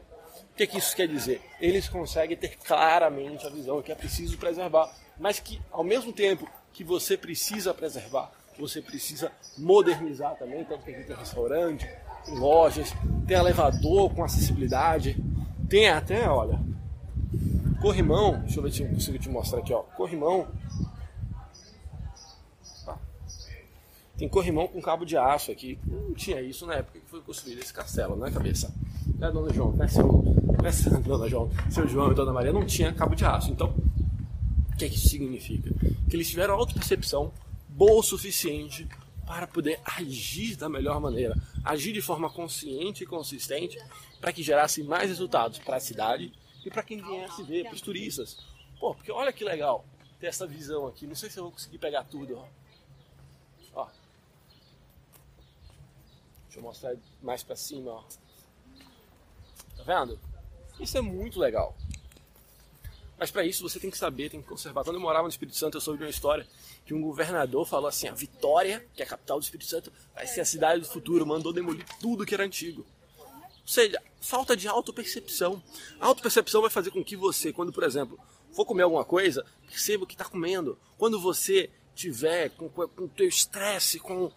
O 0.54 0.56
que, 0.56 0.66
que 0.66 0.78
isso 0.78 0.96
quer 0.96 1.10
dizer? 1.10 1.42
Eles 1.60 1.90
conseguem 1.90 2.38
ter 2.38 2.56
claramente 2.60 3.46
a 3.46 3.50
visão 3.50 3.82
que 3.82 3.92
é 3.92 3.96
preciso 3.96 4.38
preservar, 4.38 4.90
mas 5.20 5.38
que 5.42 5.62
ao 5.70 5.84
mesmo 5.84 6.14
tempo 6.14 6.50
que 6.72 6.86
você 6.86 7.18
precisa 7.18 7.74
preservar, 7.74 8.32
você 8.58 8.82
precisa 8.82 9.34
modernizar 9.58 10.38
também. 10.38 10.64
Tanto 10.64 10.86
que 10.86 10.92
aqui 10.92 11.04
tem 11.04 11.16
restaurante, 11.18 11.86
lojas, 12.28 12.94
tem 13.28 13.38
elevador 13.38 14.14
com 14.14 14.24
acessibilidade, 14.24 15.18
tem 15.68 15.90
até, 15.90 16.28
olha, 16.30 16.60
corrimão. 17.82 18.40
Deixa 18.42 18.60
eu 18.60 18.64
ver 18.64 18.72
se 18.72 18.84
eu 18.84 18.90
consigo 18.90 19.18
te 19.18 19.30
mostrar 19.30 19.60
aqui, 19.60 19.74
ó. 19.74 19.80
Corrimão. 19.80 20.48
Tem 24.18 24.28
corrimão 24.28 24.68
com 24.68 24.82
cabo 24.82 25.06
de 25.06 25.16
aço 25.16 25.50
aqui. 25.50 25.80
Não 25.86 26.14
tinha 26.14 26.42
isso 26.42 26.66
na 26.66 26.76
época 26.76 27.00
que 27.00 27.10
foi 27.10 27.22
construído 27.22 27.60
esse 27.60 27.74
castelo, 27.74 28.18
né, 28.18 28.30
cabeça? 28.30 28.74
Né, 29.18 29.32
dona 29.32 29.54
João? 29.54 29.72
Né, 29.72 29.88
seu, 29.88 30.06
né, 30.62 31.00
dona 31.06 31.30
João? 31.30 31.50
Seu 31.70 31.88
João 31.88 32.12
e 32.12 32.16
dona 32.16 32.34
Maria 32.34 32.52
não 32.52 32.66
tinha 32.66 32.92
cabo 32.94 33.16
de 33.16 33.24
aço. 33.24 33.50
Então, 33.50 33.74
o 34.74 34.76
que, 34.78 34.86
é 34.86 34.90
que 34.90 34.96
isso 34.96 35.08
significa? 35.08 35.74
Que 36.10 36.18
eles 36.18 36.30
tiveram 36.30 36.56
auto-percepção 36.56 37.32
boa 37.70 38.00
o 38.00 38.04
suficiente 38.04 38.86
para 39.30 39.46
poder 39.46 39.80
agir 39.86 40.56
da 40.56 40.68
melhor 40.68 41.00
maneira, 41.00 41.36
agir 41.64 41.94
de 41.94 42.02
forma 42.02 42.32
consciente 42.32 43.04
e 43.04 43.06
consistente 43.06 43.78
para 44.20 44.34
que 44.34 44.42
gerasse 44.42 44.82
mais 44.82 45.08
resultados 45.08 45.60
para 45.60 45.76
a 45.76 45.80
cidade 45.80 46.34
e 46.66 46.72
para 46.72 46.82
quem 46.82 47.00
viesse 47.00 47.44
ver, 47.44 47.66
para 47.66 47.76
os 47.76 47.80
turistas. 47.80 48.44
Pô, 48.80 48.96
porque 48.96 49.12
olha 49.12 49.32
que 49.32 49.44
legal 49.44 49.86
ter 50.20 50.26
essa 50.26 50.48
visão 50.48 50.88
aqui. 50.88 51.06
Não 51.06 51.14
sei 51.14 51.30
se 51.30 51.38
eu 51.38 51.44
vou 51.44 51.52
conseguir 51.52 51.78
pegar 51.78 52.06
tudo, 52.06 52.40
ó. 52.40 52.48
ó. 53.76 53.88
Deixa 56.46 56.58
eu 56.58 56.64
mostrar 56.64 56.96
mais 57.22 57.44
para 57.44 57.56
cima, 57.56 57.92
ó. 57.92 58.04
Tá 59.78 59.84
vendo? 59.86 60.20
Isso 60.80 60.98
é 60.98 61.02
muito 61.02 61.40
legal. 61.40 61.78
Mas 63.20 63.30
para 63.30 63.46
isso 63.46 63.62
você 63.62 63.80
tem 63.80 63.92
que 63.92 63.98
saber, 63.98 64.32
tem 64.32 64.42
que 64.42 64.48
conservar. 64.48 64.84
Quando 64.84 64.96
eu 64.96 65.02
morava 65.02 65.24
no 65.24 65.30
Espírito 65.30 65.56
Santo, 65.56 65.78
eu 65.78 65.82
soube 65.82 66.00
de 66.00 66.06
uma 66.06 66.10
história 66.10 66.48
que 66.90 66.94
um 66.96 67.02
governador 67.02 67.68
falou 67.68 67.88
assim: 67.88 68.08
a 68.08 68.16
Vitória, 68.16 68.84
que 68.96 69.04
é 69.04 69.06
a 69.06 69.08
capital 69.08 69.40
do 69.40 69.44
Espírito 69.44 69.70
Santo, 69.70 69.94
vai 70.16 70.26
ser 70.26 70.42
a 70.42 70.46
cidade 70.46 70.82
do 70.82 70.88
futuro, 70.88 71.24
mandou 71.24 71.54
demolir 71.54 71.86
tudo 72.02 72.26
que 72.26 72.34
era 72.34 72.44
antigo. 72.44 72.84
Ou 73.20 73.68
seja, 73.68 74.02
falta 74.20 74.58
de 74.58 74.68
autopercepção. 74.68 75.62
A 76.00 76.08
autopercepção 76.08 76.62
vai 76.62 76.72
fazer 76.72 76.90
com 76.90 77.04
que 77.04 77.16
você, 77.16 77.54
quando, 77.54 77.72
por 77.72 77.84
exemplo, 77.84 78.20
for 78.54 78.66
comer 78.66 78.82
alguma 78.82 79.06
coisa, 79.06 79.46
perceba 79.68 80.04
o 80.04 80.08
que 80.08 80.16
está 80.16 80.26
comendo. 80.26 80.80
Quando 80.98 81.20
você 81.20 81.70
tiver 81.94 82.50
com 82.50 82.66
o 82.66 83.08
teu 83.10 83.28
estresse, 83.28 84.00
com 84.00 84.32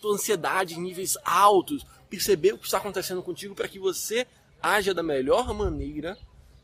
tua 0.00 0.14
ansiedade 0.14 0.74
em 0.74 0.80
níveis 0.80 1.16
altos, 1.24 1.86
perceber 2.10 2.54
o 2.54 2.58
que 2.58 2.64
está 2.64 2.78
acontecendo 2.78 3.22
contigo 3.22 3.54
para 3.54 3.68
que 3.68 3.78
você 3.78 4.26
haja 4.60 4.92
da 4.92 5.04
melhor 5.04 5.54
maneira 5.54 6.18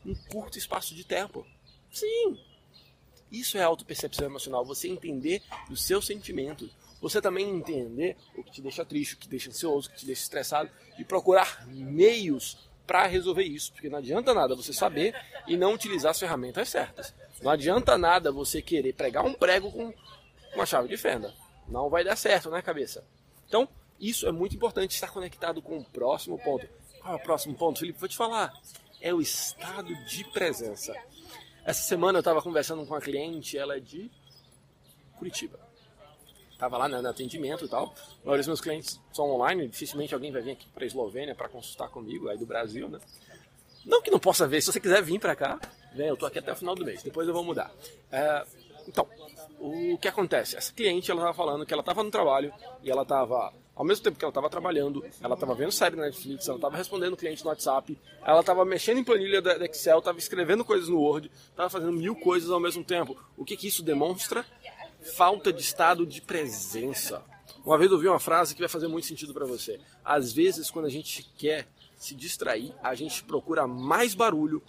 num 0.05 0.17
curto 0.17 0.59
espaço 0.59 0.97
de 0.97 1.05
tempo. 1.05 1.47
Sim. 1.93 2.52
Isso 3.33 3.57
é 3.57 3.63
autopercepção 3.63 4.27
emocional, 4.27 4.63
você 4.63 4.89
entender 4.89 5.43
os 5.71 5.83
seus 5.83 6.07
sentimentos. 6.07 6.71
Você 7.01 7.21
também 7.21 7.49
entender 7.49 8.17
o 8.37 8.45
que 8.45 8.53
te 8.53 8.63
deixa 8.63 8.85
triste, 8.85 9.15
o 9.15 9.17
que 9.17 9.25
te 9.25 9.31
deixa 9.31 9.49
ansioso, 9.49 9.89
o 9.89 9.93
que 9.93 9.99
te 9.99 10.07
deixa 10.07 10.23
estressado 10.23 10.71
e 10.99 11.05
procurar 11.05 11.67
meios 11.67 12.71
para 12.87 13.07
resolver 13.07 13.43
isso, 13.43 13.73
porque 13.73 13.89
não 13.89 13.99
adianta 13.99 14.35
nada 14.35 14.55
você 14.55 14.73
saber 14.73 15.15
e 15.49 15.57
não 15.57 15.73
utilizar 15.73 16.11
as 16.11 16.21
ferramentas 16.21 16.69
certas. 16.69 17.15
Não 17.41 17.51
adianta 17.51 17.97
nada 17.97 18.31
você 18.31 18.61
querer 18.61 18.93
pregar 18.93 19.25
um 19.25 19.33
prego 19.33 19.73
com 19.73 19.93
uma 20.55 20.67
chave 20.67 20.89
de 20.89 20.97
fenda. 20.97 21.35
Não 21.67 21.89
vai 21.89 22.05
dar 22.05 22.17
certo, 22.17 22.51
né, 22.51 22.61
cabeça? 22.61 23.05
Então, 23.49 23.69
isso 23.99 24.27
é 24.29 24.33
muito 24.33 24.55
importante, 24.55 24.93
estar 24.93 25.11
conectado 25.11 25.63
com 25.63 25.79
o 25.79 25.85
próximo 25.85 26.39
ponto. 26.39 26.69
Qual 27.01 27.15
é 27.15 27.17
o 27.17 27.23
próximo 27.23 27.55
ponto, 27.55 27.81
Felipe? 27.81 27.99
Vou 27.99 28.09
te 28.09 28.17
falar. 28.17 28.53
É 29.01 29.13
o 29.13 29.21
estado 29.21 29.95
de 30.05 30.23
presença. 30.31 30.95
Essa 31.65 31.83
semana 31.83 32.19
eu 32.19 32.21
estava 32.21 32.43
conversando 32.43 32.85
com 32.85 32.95
uma 32.95 33.01
cliente, 33.01 33.57
ela 33.57 33.77
é 33.77 33.81
de 33.81 34.11
Curitiba. 35.17 35.61
Tava 36.59 36.77
lá 36.77 36.89
no 36.89 37.09
atendimento 37.09 37.65
e 37.65 37.69
tal. 37.69 37.95
A 38.25 38.31
meus 38.31 38.61
clientes 38.61 39.01
são 39.13 39.31
online, 39.31 39.69
dificilmente 39.69 40.13
alguém 40.15 40.33
vai 40.33 40.43
vir 40.43 40.53
aqui 40.53 40.69
para 40.69 40.85
Eslovênia 40.85 41.35
para 41.35 41.49
consultar 41.49 41.89
comigo, 41.89 42.29
aí 42.29 42.37
do 42.37 42.47
Brasil, 42.47 42.89
né? 42.89 42.99
Não 43.85 44.01
que 44.01 44.11
não 44.11 44.19
possa 44.19 44.47
ver, 44.47 44.61
se 44.61 44.73
você 44.73 44.81
quiser 44.81 45.03
vir 45.03 45.19
para 45.19 45.35
cá, 45.35 45.61
vem, 45.93 46.09
eu 46.09 46.17
tô 46.17 46.27
aqui 46.27 46.39
até 46.39 46.53
o 46.53 46.57
final 46.57 46.75
do 46.75 46.85
mês, 46.85 47.03
depois 47.03 47.27
eu 47.27 47.35
vou 47.35 47.43
mudar. 47.43 47.73
É, 48.11 48.45
então, 48.87 49.09
o 49.59 49.99
que 49.99 50.09
acontece? 50.09 50.57
Essa 50.57 50.73
cliente, 50.73 51.11
ela 51.11 51.21
estava 51.21 51.37
falando 51.37 51.67
que 51.67 51.73
ela 51.73 51.83
estava 51.83 52.03
no 52.03 52.11
trabalho 52.11 52.53
e 52.83 52.91
ela 52.91 53.03
estava 53.03 53.53
ao 53.75 53.85
mesmo 53.85 54.05
tempo 54.05 54.19
que 54.19 54.25
ela 54.25 54.31
estava 54.31 54.51
trabalhando, 54.51 55.05
ela 55.21 55.35
estava 55.35 55.55
vendo 55.55 55.73
série 55.73 55.97
na 55.97 56.03
Netflix, 56.03 56.47
ela 56.47 56.57
estava 56.57 56.77
respondendo 56.77 57.17
cliente 57.17 57.43
no 57.43 57.51
WhatsApp, 57.51 57.99
ela 58.23 58.41
estava 58.41 58.65
mexendo 58.65 58.99
em 58.99 59.05
planilha 59.05 59.41
da 59.41 59.65
Excel, 59.65 59.99
estava 59.99 60.19
escrevendo 60.19 60.65
coisas 60.65 60.89
no 60.89 61.01
Word, 61.01 61.31
estava 61.51 61.71
fazendo 61.71 61.93
mil 61.93 62.15
coisas 62.15 62.51
ao 62.51 62.61
mesmo 62.61 62.85
tempo. 62.85 63.17
O 63.37 63.45
que, 63.45 63.57
que 63.57 63.67
isso 63.67 63.83
demonstra? 63.83 64.45
Falta 65.15 65.53
de 65.53 65.63
estado 65.63 66.07
de 66.07 66.21
presença. 66.21 67.25
Uma 67.65 67.79
vez 67.79 67.91
eu 67.91 67.97
ouvi 67.97 68.09
uma 68.09 68.21
frase 68.21 68.55
que 68.55 68.61
vai 68.61 68.69
fazer 68.69 68.89
muito 68.89 69.07
sentido 69.07 69.33
para 69.33 69.47
você. 69.47 69.81
Às 70.05 70.33
vezes, 70.33 70.71
quando 70.71 70.87
a 70.87 70.91
gente 70.91 71.23
quer 71.39 71.67
se 71.97 72.15
distrair, 72.15 72.75
a 72.83 72.95
gente 72.95 73.23
procura 73.23 73.67
mais 73.67 74.15
barulho 74.15 74.63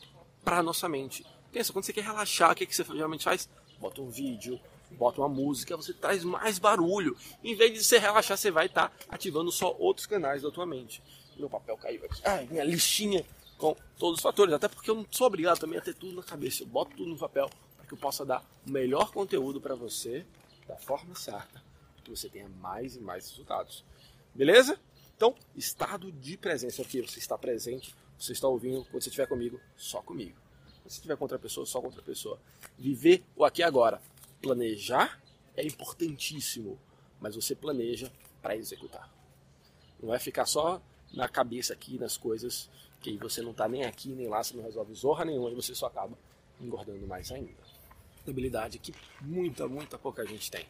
para 0.44 0.62
nossa 0.62 0.88
mente. 0.88 1.26
Pensa, 1.52 1.74
quando 1.74 1.86
você 1.86 1.94
quer 1.94 2.04
relaxar, 2.04 2.52
o 2.52 2.56
que, 2.56 2.66
que 2.66 2.76
você 2.76 2.84
geralmente 2.84 3.24
faz? 3.24 3.50
Bota 3.80 4.02
um 4.02 4.10
vídeo, 4.10 4.60
bota 4.94 5.22
uma 5.22 5.30
música, 5.30 5.76
você 5.76 5.94
traz 5.94 6.24
mais 6.24 6.58
barulho. 6.60 7.18
Em 7.44 7.56
vez 7.56 7.74
de 7.74 7.84
você 7.84 7.98
relaxar, 7.98 8.38
você 8.38 8.52
vai 8.52 8.68
estar 8.68 8.90
tá 8.90 8.96
ativando 9.10 9.52
só 9.52 9.76
outros 9.78 10.06
canais 10.06 10.42
da 10.42 10.52
tua 10.52 10.66
mente. 10.66 11.04
Meu 11.38 11.50
papel 11.50 11.78
caiu 11.78 12.06
aqui. 12.06 12.22
Ai, 12.24 12.48
minha 12.50 12.64
listinha 12.64 13.26
com 13.58 13.76
todos 13.98 14.20
os 14.20 14.24
fatores. 14.24 14.54
Até 14.54 14.68
porque 14.68 14.90
eu 14.90 14.96
não 14.96 15.06
sou 15.10 15.28
obrigado 15.28 15.60
também 15.60 15.80
a 15.80 15.82
ter 15.82 15.94
tudo 15.94 16.16
na 16.16 16.24
cabeça. 16.24 16.64
Eu 16.64 16.68
boto 16.68 16.96
tudo 16.96 17.10
no 17.10 17.18
papel 17.18 17.50
para 17.78 17.86
que 17.86 17.94
eu 17.94 17.98
possa 17.98 18.26
dar 18.26 18.44
o 18.68 18.72
melhor 18.72 19.12
conteúdo 19.12 19.60
para 19.60 19.76
você 19.76 20.26
da 20.68 20.76
forma 20.78 21.16
certa. 21.16 21.62
Que 22.04 22.12
você 22.12 22.30
tenha 22.30 22.50
mais 22.50 22.96
e 22.96 23.00
mais 23.00 23.30
resultados. 23.30 23.84
Beleza? 24.36 24.80
Então, 25.16 25.36
estado 25.56 26.12
de 26.12 26.38
presença 26.38 26.82
aqui. 26.82 27.02
Você 27.02 27.20
está 27.20 27.38
presente, 27.38 27.96
você 28.18 28.34
está 28.34 28.48
ouvindo. 28.48 28.84
Quando 28.86 29.02
você 29.02 29.10
estiver 29.10 29.28
comigo, 29.28 29.60
só 29.76 30.02
comigo. 30.02 30.38
Se 30.86 30.96
estiver 30.96 31.16
com 31.16 31.24
outra 31.24 31.40
pessoa, 31.40 31.66
só 31.66 31.80
com 31.80 31.88
outra 31.88 32.02
pessoa. 32.02 32.38
Viver 32.78 33.24
o 33.36 33.46
aqui 33.46 33.62
e 33.62 33.64
agora 33.64 34.02
planejar 34.44 35.20
é 35.56 35.66
importantíssimo, 35.66 36.78
mas 37.20 37.36
você 37.36 37.56
planeja 37.56 38.12
para 38.42 38.58
executar. 38.58 39.10
Não 40.00 40.10
vai 40.10 40.20
ficar 40.20 40.46
só 40.46 40.82
na 41.14 41.30
cabeça 41.30 41.74
aqui 41.74 41.98
nas 41.98 42.18
coisas 42.18 42.70
que 43.00 43.10
aí 43.10 43.18
você 43.18 43.42
não 43.42 43.52
está 43.52 43.68
nem 43.68 43.86
aqui 43.86 44.10
nem 44.10 44.28
lá, 44.28 44.44
você 44.44 44.56
não 44.56 44.64
resolve 44.64 44.94
zorra 44.94 45.26
nenhuma 45.26 45.50
e 45.50 45.56
você 45.56 45.74
só 45.74 45.88
acaba 45.88 46.18
engordando 46.60 47.08
mais 47.08 47.32
ainda. 47.32 47.64
Habilidade 48.28 48.80
que 48.80 48.94
muita, 49.22 49.68
muita 49.68 49.98
pouca 49.98 50.26
gente 50.26 50.52
tem. 50.52 50.66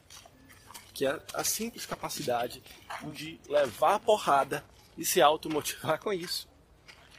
Que 0.93 1.07
é 1.07 1.19
a 1.33 1.43
simples 1.43 1.85
capacidade 1.85 2.63
de 3.11 3.39
levar 3.47 3.95
a 3.95 3.99
porrada 3.99 4.63
e 4.97 5.03
se 5.03 5.21
automotivar 5.21 5.99
com 5.99 6.13
isso. 6.13 6.47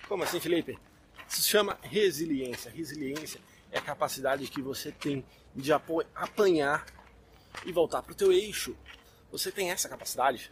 Como 0.08 0.23
assim, 0.23 0.38
Felipe? 0.38 0.78
Isso 1.28 1.42
se 1.42 1.49
chama 1.49 1.78
resiliência. 1.82 2.70
Resiliência 2.70 3.40
é 3.73 3.78
a 3.78 3.82
capacidade 3.82 4.46
que 4.49 4.62
você 4.62 4.92
tem 4.92 5.25
de 5.54 5.73
apanhar 5.73 6.84
e 7.64 7.73
voltar 7.73 8.02
para 8.02 8.12
o 8.12 8.14
teu 8.14 8.32
eixo. 8.32 8.76
Você 9.30 9.50
tem 9.50 9.70
essa 9.70 9.88
capacidade? 9.88 10.50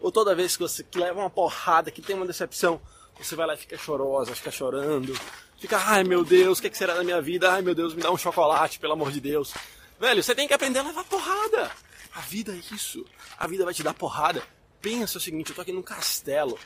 Ou 0.00 0.12
toda 0.12 0.34
vez 0.34 0.56
que 0.56 0.62
você 0.62 0.84
leva 0.94 1.20
uma 1.20 1.30
porrada, 1.30 1.90
que 1.90 2.02
tem 2.02 2.14
uma 2.14 2.26
decepção, 2.26 2.80
você 3.18 3.34
vai 3.34 3.46
lá 3.46 3.54
e 3.54 3.58
fica 3.58 3.76
chorosa, 3.76 4.34
fica 4.34 4.50
chorando, 4.50 5.18
fica, 5.58 5.76
ai 5.78 6.04
meu 6.04 6.24
Deus, 6.24 6.58
o 6.58 6.62
que, 6.62 6.72
será 6.76 6.94
da 6.94 7.02
minha 7.02 7.20
vida? 7.20 7.52
Ai 7.52 7.62
meu 7.62 7.74
Deus, 7.74 7.94
me 7.94 8.02
dá 8.02 8.10
um 8.10 8.16
chocolate, 8.16 8.78
pelo 8.78 8.92
amor 8.92 9.10
de 9.10 9.20
Deus. 9.20 9.52
Velho, 9.98 10.22
você 10.22 10.34
tem 10.34 10.46
que 10.46 10.54
aprender 10.54 10.78
a 10.78 10.82
levar 10.82 11.04
porrada. 11.04 11.70
A 12.14 12.20
vida 12.20 12.52
é 12.52 12.74
isso. 12.74 13.04
A 13.36 13.46
vida 13.46 13.64
vai 13.64 13.74
te 13.74 13.82
dar 13.82 13.94
porrada. 13.94 14.42
Pensa 14.80 15.18
o 15.18 15.20
seguinte, 15.20 15.50
eu 15.50 15.56
tô 15.56 15.62
aqui 15.62 15.72
num 15.72 15.82
castelo. 15.82 16.58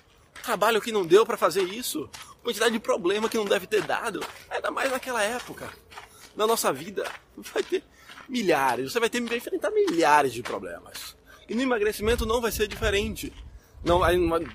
Trabalho 0.43 0.81
que 0.81 0.93
não 0.93 1.07
deu 1.07 1.25
para 1.25 1.39
fazer 1.39 1.63
isso. 1.63 2.09
Quantidade 2.43 2.73
de 2.73 2.79
problema 2.79 3.29
que 3.29 3.39
não 3.39 3.45
deve 3.45 3.67
ter 3.67 3.83
dado. 3.83 4.25
Ainda 4.51 4.71
mais 4.71 4.91
naquela 4.91 5.23
época 5.23 5.73
na 6.37 6.47
nossa 6.47 6.73
vida 6.73 7.05
vai 7.37 7.63
ter 7.63 7.83
milhares, 8.29 8.93
você 8.93 9.01
vai 9.01 9.11
ter 9.11 9.23
que 9.23 9.37
enfrentar 9.37 9.71
milhares 9.71 10.33
de 10.33 10.43
problemas. 10.43 11.17
E 11.49 11.55
no 11.55 11.63
emagrecimento 11.63 12.25
não 12.25 12.41
vai 12.41 12.53
ser 12.53 12.67
diferente. 12.67 13.33
Não, 13.85 14.01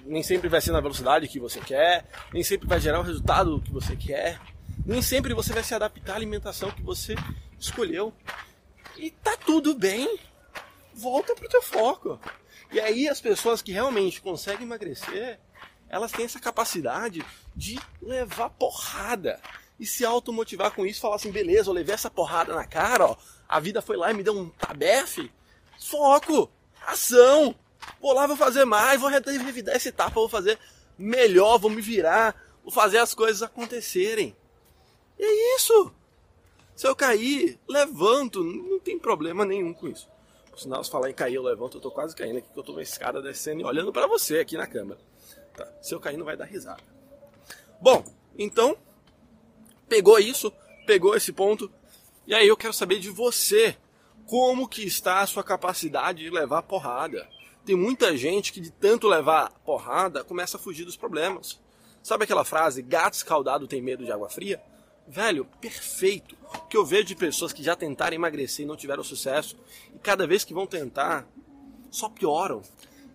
nem 0.05 0.23
sempre 0.23 0.47
vai 0.47 0.61
ser 0.61 0.71
na 0.71 0.79
velocidade 0.79 1.27
que 1.27 1.39
você 1.39 1.59
quer, 1.59 2.05
nem 2.33 2.43
sempre 2.43 2.67
vai 2.67 2.79
gerar 2.79 2.99
o 2.99 3.03
resultado 3.03 3.61
que 3.61 3.71
você 3.71 3.95
quer, 3.95 4.39
nem 4.85 5.01
sempre 5.01 5.33
você 5.33 5.51
vai 5.51 5.63
se 5.63 5.75
adaptar 5.75 6.13
à 6.13 6.15
alimentação 6.15 6.71
que 6.71 6.81
você 6.81 7.13
escolheu. 7.59 8.13
E 8.95 9.11
tá 9.11 9.35
tudo 9.35 9.75
bem. 9.75 10.17
Volta 10.93 11.35
pro 11.35 11.49
teu 11.49 11.61
foco. 11.61 12.19
E 12.71 12.79
aí 12.79 13.07
as 13.07 13.19
pessoas 13.19 13.61
que 13.61 13.71
realmente 13.71 14.21
conseguem 14.21 14.63
emagrecer, 14.65 15.39
elas 15.89 16.11
têm 16.11 16.25
essa 16.25 16.39
capacidade 16.39 17.23
de 17.55 17.79
levar 18.01 18.49
porrada 18.51 19.39
e 19.79 19.85
se 19.85 20.03
automotivar 20.05 20.71
com 20.71 20.85
isso, 20.85 21.01
falar 21.01 21.15
assim, 21.15 21.31
beleza, 21.31 21.69
eu 21.69 21.73
levei 21.73 21.93
essa 21.93 22.09
porrada 22.09 22.53
na 22.53 22.65
cara, 22.65 23.05
ó, 23.05 23.15
a 23.47 23.59
vida 23.59 23.81
foi 23.81 23.95
lá 23.95 24.11
e 24.11 24.13
me 24.13 24.23
deu 24.23 24.37
um 24.37 24.49
tabefe. 24.49 25.31
Foco! 25.79 26.49
Ação! 26.85 27.55
Vou 28.01 28.13
lá, 28.13 28.27
vou 28.27 28.35
fazer 28.35 28.65
mais, 28.65 28.99
vou 28.99 29.09
revidar 29.09 29.75
esse 29.75 29.91
tapa, 29.91 30.15
vou 30.15 30.29
fazer 30.29 30.57
melhor, 30.97 31.57
vou 31.57 31.69
me 31.69 31.81
virar, 31.81 32.35
vou 32.63 32.71
fazer 32.71 32.97
as 32.97 33.13
coisas 33.13 33.43
acontecerem. 33.43 34.35
E 35.17 35.23
é 35.23 35.55
isso! 35.55 35.93
Se 36.75 36.87
eu 36.87 36.95
cair, 36.95 37.59
levanto, 37.67 38.43
não 38.43 38.79
tem 38.79 38.99
problema 38.99 39.45
nenhum 39.45 39.73
com 39.73 39.87
isso. 39.87 40.07
Por 40.51 40.59
sinal, 40.59 40.83
se 40.83 40.91
falar 40.91 41.09
em 41.09 41.13
cair, 41.13 41.35
eu 41.35 41.43
levanto, 41.43 41.77
eu 41.77 41.81
tô 41.81 41.91
quase 41.91 42.15
caindo 42.15 42.37
aqui, 42.37 42.51
que 42.51 42.59
eu 42.59 42.63
tô 42.63 42.73
na 42.73 42.81
escada 42.81 43.21
descendo 43.21 43.61
e 43.61 43.63
olhando 43.63 43.91
para 43.91 44.07
você 44.07 44.39
aqui 44.39 44.57
na 44.57 44.67
câmera. 44.67 44.99
Tá. 45.55 45.67
Se 45.81 45.93
eu 45.93 45.99
cair, 45.99 46.17
não 46.17 46.25
vai 46.25 46.37
dar 46.37 46.45
risada. 46.45 46.83
Bom, 47.81 48.03
então, 48.37 48.77
pegou 49.87 50.19
isso, 50.19 50.51
pegou 50.85 51.15
esse 51.15 51.31
ponto, 51.31 51.71
e 52.25 52.33
aí 52.33 52.47
eu 52.47 52.57
quero 52.57 52.73
saber 52.73 52.99
de 52.99 53.09
você, 53.09 53.77
como 54.25 54.67
que 54.67 54.83
está 54.83 55.21
a 55.21 55.27
sua 55.27 55.43
capacidade 55.43 56.23
de 56.23 56.29
levar 56.29 56.63
porrada? 56.63 57.27
Tem 57.65 57.75
muita 57.75 58.15
gente 58.15 58.53
que 58.53 58.61
de 58.61 58.71
tanto 58.71 59.07
levar 59.07 59.49
porrada 59.65 60.23
começa 60.23 60.57
a 60.57 60.59
fugir 60.59 60.85
dos 60.85 60.97
problemas. 60.97 61.59
Sabe 62.03 62.23
aquela 62.23 62.45
frase, 62.45 62.81
gato 62.81 63.15
escaldado 63.15 63.67
tem 63.67 63.81
medo 63.81 64.05
de 64.05 64.11
água 64.11 64.29
fria? 64.29 64.61
Velho, 65.07 65.45
perfeito. 65.61 66.37
O 66.53 66.67
que 66.67 66.77
eu 66.77 66.85
vejo 66.85 67.05
de 67.05 67.15
pessoas 67.15 67.53
que 67.53 67.63
já 67.63 67.75
tentaram 67.75 68.15
emagrecer 68.15 68.65
e 68.65 68.67
não 68.67 68.75
tiveram 68.75 69.03
sucesso, 69.03 69.57
e 69.93 69.99
cada 69.99 70.27
vez 70.27 70.43
que 70.43 70.53
vão 70.53 70.67
tentar, 70.67 71.27
só 71.89 72.09
pioram. 72.09 72.61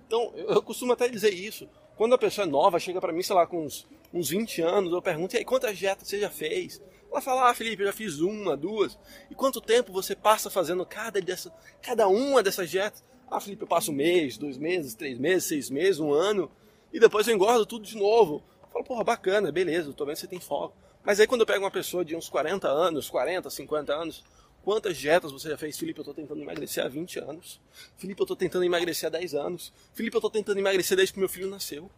Então, 0.06 0.32
eu 0.36 0.62
costumo 0.62 0.92
até 0.92 1.08
dizer 1.08 1.32
isso. 1.32 1.68
Quando 1.96 2.14
a 2.14 2.18
pessoa 2.18 2.46
é 2.46 2.50
nova, 2.50 2.78
chega 2.78 3.00
para 3.00 3.12
mim, 3.12 3.22
sei 3.22 3.36
lá, 3.36 3.46
com 3.46 3.64
uns 3.64 3.86
uns 4.12 4.28
20 4.28 4.60
anos, 4.62 4.92
eu 4.92 5.00
pergunto, 5.00 5.34
e 5.34 5.38
aí, 5.38 5.44
quantas 5.44 5.76
dietas 5.78 6.06
você 6.08 6.18
já 6.18 6.30
fez? 6.30 6.80
Ela 7.10 7.20
fala, 7.20 7.50
ah, 7.50 7.54
Felipe, 7.54 7.82
eu 7.82 7.86
já 7.86 7.92
fiz 7.92 8.20
uma, 8.20 8.56
duas. 8.56 8.98
E 9.30 9.34
quanto 9.34 9.60
tempo 9.60 9.92
você 9.92 10.16
passa 10.16 10.48
fazendo 10.48 10.84
cada, 10.86 11.20
dessa, 11.20 11.52
cada 11.82 12.08
uma 12.08 12.42
dessas 12.42 12.70
dietas? 12.70 13.04
Ah, 13.30 13.40
Felipe, 13.40 13.62
eu 13.62 13.68
passo 13.68 13.90
um 13.90 13.94
mês, 13.94 14.38
dois 14.38 14.56
meses, 14.56 14.94
três 14.94 15.18
meses, 15.18 15.44
seis 15.44 15.70
meses, 15.70 16.00
um 16.00 16.12
ano. 16.12 16.50
E 16.92 16.98
depois 16.98 17.26
eu 17.28 17.34
engordo 17.34 17.66
tudo 17.66 17.86
de 17.86 17.96
novo. 17.96 18.42
Eu 18.62 18.68
falo, 18.68 18.84
porra, 18.84 19.04
bacana, 19.04 19.52
beleza, 19.52 19.92
tô 19.92 20.04
vendo 20.04 20.14
que 20.14 20.20
você 20.20 20.26
tem 20.26 20.40
foco. 20.40 20.74
Mas 21.04 21.18
aí 21.18 21.26
quando 21.26 21.40
eu 21.40 21.46
pego 21.46 21.64
uma 21.64 21.70
pessoa 21.70 22.04
de 22.04 22.14
uns 22.14 22.28
40 22.28 22.68
anos, 22.68 23.10
40, 23.10 23.50
50 23.50 23.94
anos, 23.94 24.24
quantas 24.62 24.96
dietas 24.96 25.32
você 25.32 25.50
já 25.50 25.58
fez? 25.58 25.78
Felipe, 25.78 26.00
eu 26.00 26.04
tô 26.04 26.14
tentando 26.14 26.40
emagrecer 26.40 26.84
há 26.84 26.88
20 26.88 27.18
anos. 27.18 27.60
Felipe, 27.96 28.22
eu 28.22 28.26
tô 28.26 28.36
tentando 28.36 28.64
emagrecer 28.64 29.08
há 29.08 29.10
10 29.10 29.34
anos. 29.34 29.72
Felipe, 29.92 30.16
eu 30.16 30.20
tô 30.20 30.30
tentando 30.30 30.58
emagrecer 30.58 30.96
desde 30.96 31.12
que 31.12 31.18
meu 31.18 31.28
filho 31.28 31.50
nasceu. 31.50 31.90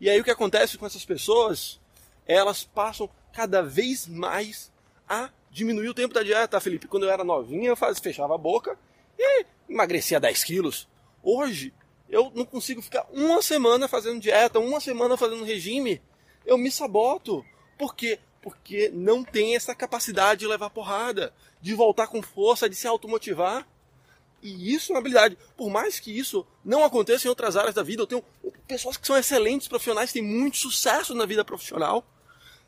E 0.00 0.10
aí 0.10 0.20
o 0.20 0.24
que 0.24 0.30
acontece 0.30 0.76
com 0.76 0.86
essas 0.86 1.04
pessoas? 1.04 1.80
Elas 2.26 2.64
passam 2.64 3.08
cada 3.32 3.62
vez 3.62 4.06
mais 4.06 4.72
a 5.08 5.30
diminuir 5.50 5.88
o 5.88 5.94
tempo 5.94 6.14
da 6.14 6.22
dieta, 6.22 6.60
Felipe. 6.60 6.88
Quando 6.88 7.04
eu 7.04 7.10
era 7.10 7.24
novinha, 7.24 7.68
eu 7.68 7.76
fazia, 7.76 8.02
fechava 8.02 8.34
a 8.34 8.38
boca 8.38 8.78
e 9.18 9.46
emagrecia 9.68 10.20
10 10.20 10.44
quilos. 10.44 10.88
Hoje, 11.22 11.72
eu 12.08 12.30
não 12.34 12.44
consigo 12.44 12.82
ficar 12.82 13.06
uma 13.12 13.42
semana 13.42 13.88
fazendo 13.88 14.20
dieta, 14.20 14.58
uma 14.58 14.80
semana 14.80 15.16
fazendo 15.16 15.44
regime. 15.44 16.00
Eu 16.44 16.58
me 16.58 16.70
saboto. 16.70 17.44
Por 17.78 17.94
quê? 17.94 18.18
porque 18.44 18.90
não 18.92 19.24
tem 19.24 19.56
essa 19.56 19.74
capacidade 19.74 20.40
de 20.40 20.46
levar 20.46 20.68
porrada, 20.68 21.32
de 21.62 21.72
voltar 21.72 22.08
com 22.08 22.20
força, 22.20 22.68
de 22.68 22.76
se 22.76 22.86
automotivar. 22.86 23.66
E 24.44 24.74
isso 24.74 24.92
é 24.92 24.94
uma 24.94 25.00
habilidade. 25.00 25.38
Por 25.56 25.70
mais 25.70 25.98
que 25.98 26.16
isso 26.16 26.46
não 26.62 26.84
aconteça 26.84 27.26
em 27.26 27.30
outras 27.30 27.56
áreas 27.56 27.74
da 27.74 27.82
vida, 27.82 28.02
eu 28.02 28.06
tenho 28.06 28.22
pessoas 28.68 28.98
que 28.98 29.06
são 29.06 29.16
excelentes 29.16 29.66
profissionais, 29.66 30.12
têm 30.12 30.22
muito 30.22 30.58
sucesso 30.58 31.14
na 31.14 31.24
vida 31.24 31.42
profissional. 31.42 32.04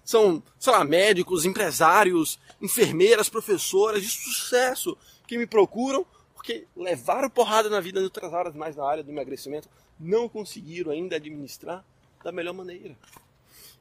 São, 0.03 0.43
sei 0.59 0.73
lá, 0.73 0.83
médicos, 0.85 1.45
empresários, 1.45 2.39
enfermeiras, 2.63 3.29
professoras 3.29 4.03
de 4.03 4.09
sucesso 4.09 4.97
que 5.27 5.37
me 5.37 5.47
procuram 5.47 6.07
porque 6.35 6.67
levaram 6.77 7.29
porrada 7.29 7.69
na 7.69 7.81
vida 7.81 8.01
em 8.01 8.05
outras 8.05 8.33
áreas, 8.33 8.55
mais 8.55 8.77
na 8.77 8.89
área 8.89 9.03
do 9.03 9.11
emagrecimento, 9.11 9.69
não 9.99 10.29
conseguiram 10.29 10.93
ainda 10.93 11.17
administrar 11.17 11.85
da 12.23 12.31
melhor 12.31 12.55
maneira. 12.55 12.97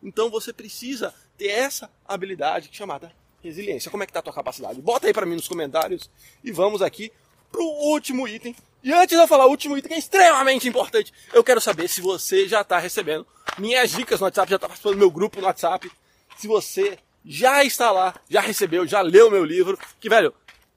Então 0.01 0.29
você 0.29 0.51
precisa 0.51 1.13
ter 1.37 1.49
essa 1.49 1.89
habilidade 2.05 2.69
chamada 2.71 3.13
resiliência. 3.43 3.91
Como 3.91 4.01
é 4.01 4.05
que 4.07 4.09
está 4.09 4.19
a 4.19 4.23
tua 4.23 4.33
capacidade? 4.33 4.81
Bota 4.81 5.05
aí 5.07 5.13
para 5.13 5.25
mim 5.25 5.35
nos 5.35 5.47
comentários 5.47 6.09
e 6.43 6.51
vamos 6.51 6.81
aqui 6.81 7.11
para 7.55 7.63
o 7.63 7.91
último 7.91 8.27
item. 8.27 8.53
E 8.83 8.93
antes 8.93 9.15
de 9.15 9.23
eu 9.23 9.27
falar 9.27 9.45
o 9.45 9.49
último 9.49 9.77
item, 9.77 9.89
que 9.89 9.95
é 9.95 9.97
extremamente 9.99 10.67
importante, 10.67 11.11
eu 11.33 11.43
quero 11.43 11.61
saber 11.61 11.87
se 11.87 12.01
você 12.01 12.47
já 12.47 12.61
está 12.61 12.77
recebendo 12.77 13.25
minhas 13.57 13.91
dicas 13.91 14.19
no 14.19 14.25
WhatsApp, 14.25 14.49
já 14.49 14.57
está 14.57 14.67
participando 14.67 14.93
do 14.95 14.99
meu 14.99 15.09
grupo 15.09 15.39
no 15.39 15.47
WhatsApp. 15.47 15.89
Se 16.37 16.47
você 16.47 16.99
já 17.23 17.63
está 17.63 17.91
lá, 17.91 18.13
já 18.29 18.41
recebeu, 18.41 18.85
já 18.85 19.01
leu 19.01 19.31
meu 19.31 19.43
livro, 19.43 19.79
que 19.99 20.09
velho, 20.09 20.33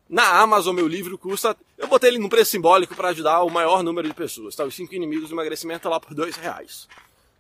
na 0.09 0.41
Amazon 0.41 0.75
meu 0.75 0.89
livro 0.89 1.19
custa, 1.19 1.55
eu 1.77 1.87
botei 1.87 2.11
ele 2.11 2.19
num 2.19 2.31
preço 2.31 2.53
simbólico 2.53 2.95
para 2.95 3.09
ajudar 3.09 3.43
o 3.43 3.51
maior 3.51 3.83
número 3.83 4.09
de 4.09 4.15
pessoas, 4.15 4.55
tá? 4.55 4.65
Os 4.65 4.75
5 4.75 4.95
inimigos 4.95 5.29
do 5.29 5.35
emagrecimento 5.35 5.83
tá 5.83 5.91
lá 5.91 6.01
por 6.01 6.15
dois 6.15 6.37
reais. 6.37 6.89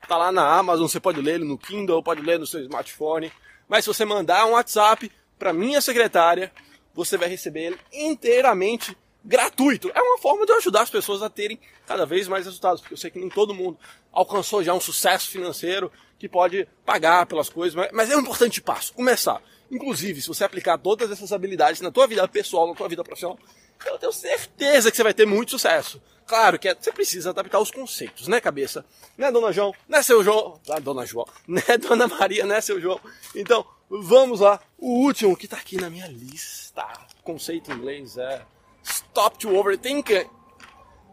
Tá 0.06 0.18
lá 0.18 0.30
na 0.30 0.46
Amazon, 0.58 0.86
você 0.86 1.00
pode 1.00 1.20
ler 1.20 1.36
ele 1.36 1.44
no 1.44 1.56
Kindle, 1.56 2.02
pode 2.02 2.20
ler 2.20 2.38
no 2.38 2.46
seu 2.46 2.60
smartphone. 2.60 3.32
Mas 3.66 3.84
se 3.84 3.88
você 3.88 4.04
mandar 4.04 4.44
um 4.46 4.50
WhatsApp 4.50 5.10
para 5.38 5.52
minha 5.52 5.80
secretária, 5.80 6.52
você 6.94 7.16
vai 7.16 7.28
receber 7.28 7.60
ele 7.66 7.78
inteiramente 7.92 8.96
gratuito. 9.24 9.90
É 9.94 10.00
uma 10.00 10.18
forma 10.18 10.46
de 10.46 10.52
ajudar 10.52 10.82
as 10.82 10.90
pessoas 10.90 11.22
a 11.22 11.30
terem 11.30 11.58
cada 11.86 12.06
vez 12.06 12.28
mais 12.28 12.46
resultados, 12.46 12.80
porque 12.80 12.94
eu 12.94 12.98
sei 12.98 13.10
que 13.10 13.18
nem 13.18 13.28
todo 13.28 13.54
mundo 13.54 13.78
alcançou 14.12 14.62
já 14.62 14.72
um 14.72 14.80
sucesso 14.80 15.28
financeiro 15.28 15.90
que 16.18 16.28
pode 16.28 16.66
pagar 16.84 17.26
pelas 17.26 17.48
coisas, 17.48 17.88
mas 17.92 18.10
é 18.10 18.16
um 18.16 18.20
importante 18.20 18.60
passo, 18.60 18.92
começar. 18.92 19.40
Inclusive, 19.70 20.20
se 20.20 20.28
você 20.28 20.44
aplicar 20.44 20.78
todas 20.78 21.10
essas 21.10 21.32
habilidades 21.32 21.80
na 21.80 21.90
tua 21.90 22.06
vida 22.06 22.26
pessoal, 22.26 22.66
na 22.66 22.74
tua 22.74 22.88
vida 22.88 23.04
profissional, 23.04 23.38
eu 23.86 23.98
tenho 23.98 24.12
certeza 24.12 24.90
que 24.90 24.96
você 24.96 25.02
vai 25.02 25.14
ter 25.14 25.26
muito 25.26 25.50
sucesso. 25.50 26.00
Claro 26.26 26.58
que 26.58 26.68
é, 26.68 26.74
você 26.74 26.92
precisa 26.92 27.30
adaptar 27.30 27.58
os 27.58 27.70
conceitos, 27.70 28.28
né, 28.28 28.40
cabeça? 28.40 28.84
Né, 29.16 29.30
dona 29.30 29.52
João? 29.52 29.74
Né, 29.88 30.02
seu 30.02 30.22
João? 30.22 30.60
Ah, 30.68 30.78
dona 30.78 31.06
João. 31.06 31.26
Né, 31.48 31.62
dona 31.80 32.06
Maria? 32.06 32.44
Né, 32.44 32.60
seu 32.60 32.80
João? 32.80 33.00
Então, 33.34 33.64
vamos 33.88 34.40
lá. 34.40 34.60
O 34.76 35.04
último 35.04 35.36
que 35.36 35.48
tá 35.48 35.56
aqui 35.56 35.80
na 35.80 35.88
minha 35.88 36.06
lista. 36.06 36.86
Conceito 37.22 37.70
em 37.70 37.74
inglês 37.74 38.18
é 38.18 38.42
Stop 38.82 39.38
to 39.38 39.54
Overthink. 39.56 40.28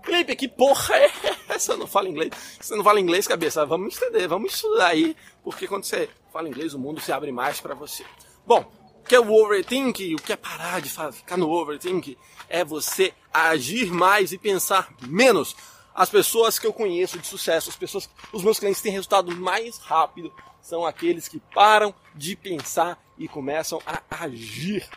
Felipe, 0.04 0.36
que 0.36 0.48
porra 0.48 0.96
é 0.96 1.12
essa? 1.50 1.76
Não 1.76 1.88
falo 1.88 2.08
inglês. 2.08 2.32
Você 2.62 2.76
não 2.76 2.84
fala 2.84 3.00
inglês, 3.00 3.28
cabeça? 3.28 3.66
Vamos 3.66 3.98
entender, 3.98 4.28
vamos 4.28 4.54
estudar 4.54 4.88
aí. 4.88 5.16
Porque 5.44 5.68
quando 5.68 5.84
você 5.84 6.10
fala 6.32 6.48
inglês, 6.48 6.74
o 6.74 6.80
mundo 6.80 7.02
se 7.02 7.12
abre 7.12 7.32
mais 7.32 7.60
para 7.60 7.74
você. 7.74 8.06
Bom, 8.46 8.72
o 9.00 9.04
que 9.08 9.16
é 9.16 9.20
o 9.20 9.34
overthink? 9.34 10.14
O 10.14 10.22
que 10.22 10.34
é 10.34 10.36
parar 10.36 10.80
de 10.80 10.90
ficar 10.90 11.38
no 11.38 11.50
overthink? 11.50 12.18
É 12.48 12.64
você 12.64 13.14
agir 13.34 13.92
mais 13.92 14.32
e 14.32 14.38
pensar 14.38 14.94
menos. 15.02 15.56
As 15.94 16.10
pessoas 16.10 16.60
que 16.60 16.68
eu 16.68 16.74
conheço 16.74 17.18
de 17.18 17.26
sucesso, 17.26 17.70
as 17.70 17.76
pessoas, 17.76 18.10
os 18.34 18.44
meus 18.44 18.60
clientes 18.60 18.82
têm 18.82 18.92
resultado 18.92 19.36
mais 19.36 19.78
rápido, 19.78 20.32
são 20.62 20.86
aqueles 20.86 21.28
que 21.28 21.40
param 21.54 21.96
de 22.14 22.36
pensar 22.36 23.02
e 23.18 23.28
começam 23.28 23.82
a 23.86 24.02
agir. 24.24 24.88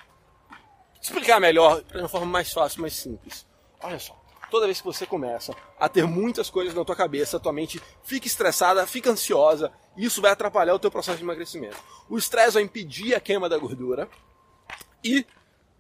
Explicar 1.01 1.41
melhor, 1.41 1.83
de 1.83 1.99
uma 1.99 2.09
forma 2.09 2.27
mais 2.27 2.53
fácil, 2.53 2.81
mais 2.81 2.95
simples. 2.95 3.47
Olha 3.81 3.99
só, 3.99 4.21
toda 4.51 4.67
vez 4.67 4.81
que 4.81 4.87
você 4.87 5.07
começa 5.07 5.55
a 5.79 5.89
ter 5.89 6.05
muitas 6.07 6.51
coisas 6.51 6.75
na 6.75 6.85
tua 6.85 6.97
cabeça, 6.97 7.39
tua 7.39 7.53
mente 7.53 7.81
fica 8.03 8.27
estressada, 8.27 8.87
fica 8.87 9.11
ansiosa, 9.11 9.73
e 9.97 10.05
isso 10.05 10.21
vai 10.21 10.33
atrapalhar 10.33 10.75
o 10.75 10.79
teu 10.79 10.91
processo 10.91 11.19
de 11.19 11.25
emagrecimento. 11.25 11.77
O 12.09 12.19
estresse 12.19 12.55
vai 12.55 12.63
impedir 12.63 13.15
a 13.15 13.21
queima 13.21 13.49
da 13.49 13.59
gordura 13.59 14.09
e 15.03 15.25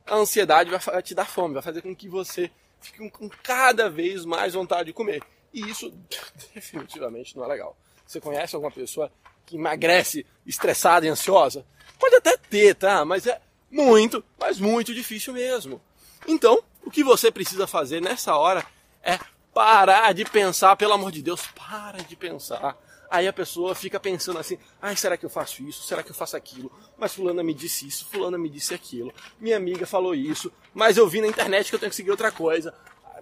a 0.06 0.14
ansiedade 0.14 0.70
vai 0.70 1.02
te 1.02 1.14
dar 1.14 1.26
fome, 1.26 1.54
vai 1.54 1.62
fazer 1.62 1.82
com 1.82 1.94
que 1.94 2.08
você 2.08 2.50
fique 2.80 3.10
com 3.10 3.28
cada 3.42 3.90
vez 3.90 4.24
mais 4.24 4.54
vontade 4.54 4.86
de 4.86 4.92
comer. 4.92 5.22
E 5.52 5.60
isso 5.68 5.90
definitivamente 6.54 7.36
não 7.36 7.44
é 7.44 7.48
legal. 7.48 7.76
Você 8.06 8.20
conhece 8.20 8.54
alguma 8.54 8.72
pessoa 8.72 9.12
que 9.44 9.56
emagrece 9.56 10.24
estressada 10.46 11.06
e 11.06 11.08
ansiosa? 11.08 11.66
Pode 11.98 12.16
até 12.16 12.36
ter, 12.36 12.74
tá? 12.74 13.04
Mas 13.04 13.26
é 13.26 13.40
muito, 13.70 14.24
mas 14.38 14.58
muito 14.58 14.94
difícil 14.94 15.32
mesmo. 15.32 15.80
Então, 16.26 16.62
o 16.84 16.90
que 16.90 17.04
você 17.04 17.30
precisa 17.30 17.66
fazer 17.66 18.00
nessa 18.00 18.36
hora 18.36 18.64
é 19.02 19.18
parar 19.52 20.12
de 20.12 20.24
pensar, 20.24 20.76
pelo 20.76 20.92
amor 20.92 21.12
de 21.12 21.22
Deus, 21.22 21.42
para 21.48 21.98
de 21.98 22.16
pensar. 22.16 22.76
Aí 23.10 23.26
a 23.26 23.32
pessoa 23.32 23.74
fica 23.74 23.98
pensando 23.98 24.38
assim: 24.38 24.58
ai, 24.80 24.94
será 24.96 25.16
que 25.16 25.24
eu 25.24 25.30
faço 25.30 25.62
isso? 25.62 25.82
Será 25.86 26.02
que 26.02 26.10
eu 26.10 26.14
faço 26.14 26.36
aquilo? 26.36 26.70
Mas 26.96 27.14
Fulana 27.14 27.42
me 27.42 27.54
disse 27.54 27.86
isso, 27.86 28.06
Fulana 28.06 28.36
me 28.36 28.50
disse 28.50 28.74
aquilo. 28.74 29.12
Minha 29.40 29.56
amiga 29.56 29.86
falou 29.86 30.14
isso, 30.14 30.52
mas 30.74 30.96
eu 30.96 31.08
vi 31.08 31.20
na 31.20 31.26
internet 31.26 31.70
que 31.70 31.74
eu 31.74 31.78
tenho 31.78 31.90
que 31.90 31.96
seguir 31.96 32.10
outra 32.10 32.30
coisa. 32.30 32.74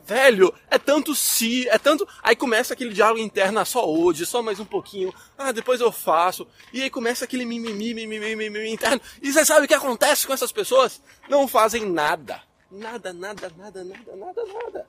Velho, 0.07 0.55
é 0.71 0.79
tanto 0.79 1.17
se, 1.17 1.69
é 1.69 1.79
tanto. 1.79 2.07
Aí 2.23 2.37
começa 2.37 2.73
aquele 2.73 2.95
diálogo 2.95 3.21
interno, 3.21 3.59
ah, 3.59 3.65
só 3.65 3.91
hoje, 3.91 4.25
só 4.25 4.41
mais 4.41 4.61
um 4.61 4.65
pouquinho. 4.65 5.13
Ah, 5.37 5.51
depois 5.51 5.81
eu 5.81 5.91
faço. 5.91 6.47
E 6.73 6.81
aí 6.81 6.89
começa 6.89 7.25
aquele 7.25 7.45
mimimi, 7.45 7.93
mimimi, 7.93 8.37
mimimi 8.37 8.71
interno. 8.71 9.01
E 9.21 9.33
você 9.33 9.45
sabe 9.45 9.65
o 9.65 9.69
que 9.69 9.75
acontece 9.75 10.25
com 10.25 10.33
essas 10.33 10.53
pessoas? 10.53 11.03
Não 11.29 11.49
fazem 11.49 11.85
nada. 11.85 12.41
Nada, 12.71 13.13
nada, 13.13 13.53
nada, 13.59 13.83
nada, 13.83 14.17
nada, 14.17 14.45
nada. 14.45 14.89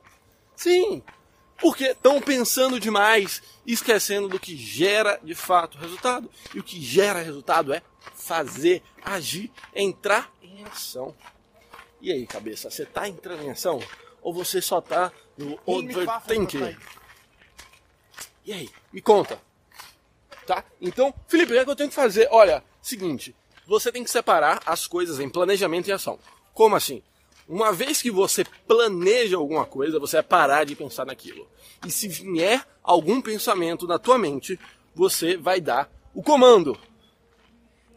Sim, 0.54 1.02
porque 1.60 1.86
estão 1.86 2.20
pensando 2.20 2.78
demais, 2.78 3.42
esquecendo 3.66 4.28
do 4.28 4.38
que 4.38 4.56
gera 4.56 5.18
de 5.20 5.34
fato 5.34 5.78
resultado. 5.78 6.30
E 6.54 6.60
o 6.60 6.62
que 6.62 6.80
gera 6.80 7.20
resultado 7.20 7.74
é 7.74 7.82
fazer, 8.14 8.84
agir, 9.02 9.50
entrar 9.74 10.30
em 10.40 10.62
ação. 10.62 11.12
E 12.00 12.12
aí, 12.12 12.24
cabeça, 12.24 12.70
você 12.70 12.84
está 12.84 13.08
entrando 13.08 13.42
em 13.42 13.50
ação? 13.50 13.80
Ou 14.28 14.34
você 14.34 14.60
só 14.60 14.80
está 14.80 15.10
no 15.38 15.58
overthinking? 15.64 16.76
E 18.44 18.52
aí, 18.52 18.68
me 18.92 19.00
conta. 19.00 19.40
Tá? 20.46 20.62
Então, 20.82 21.14
Felipe, 21.26 21.52
o 21.52 21.54
que, 21.54 21.60
é 21.60 21.64
que 21.64 21.70
eu 21.70 21.76
tenho 21.76 21.88
que 21.88 21.94
fazer? 21.94 22.28
Olha, 22.30 22.62
seguinte, 22.82 23.34
você 23.66 23.90
tem 23.90 24.04
que 24.04 24.10
separar 24.10 24.60
as 24.66 24.86
coisas 24.86 25.18
em 25.18 25.30
planejamento 25.30 25.88
e 25.88 25.92
ação. 25.92 26.18
Como 26.52 26.76
assim? 26.76 27.02
Uma 27.48 27.72
vez 27.72 28.02
que 28.02 28.10
você 28.10 28.44
planeja 28.66 29.38
alguma 29.38 29.64
coisa, 29.64 29.98
você 29.98 30.16
vai 30.16 30.24
parar 30.24 30.64
de 30.64 30.76
pensar 30.76 31.06
naquilo. 31.06 31.48
E 31.86 31.90
se 31.90 32.06
vier 32.06 32.62
algum 32.82 33.22
pensamento 33.22 33.86
na 33.86 33.98
tua 33.98 34.18
mente, 34.18 34.60
você 34.94 35.38
vai 35.38 35.58
dar 35.58 35.90
o 36.12 36.22
comando. 36.22 36.78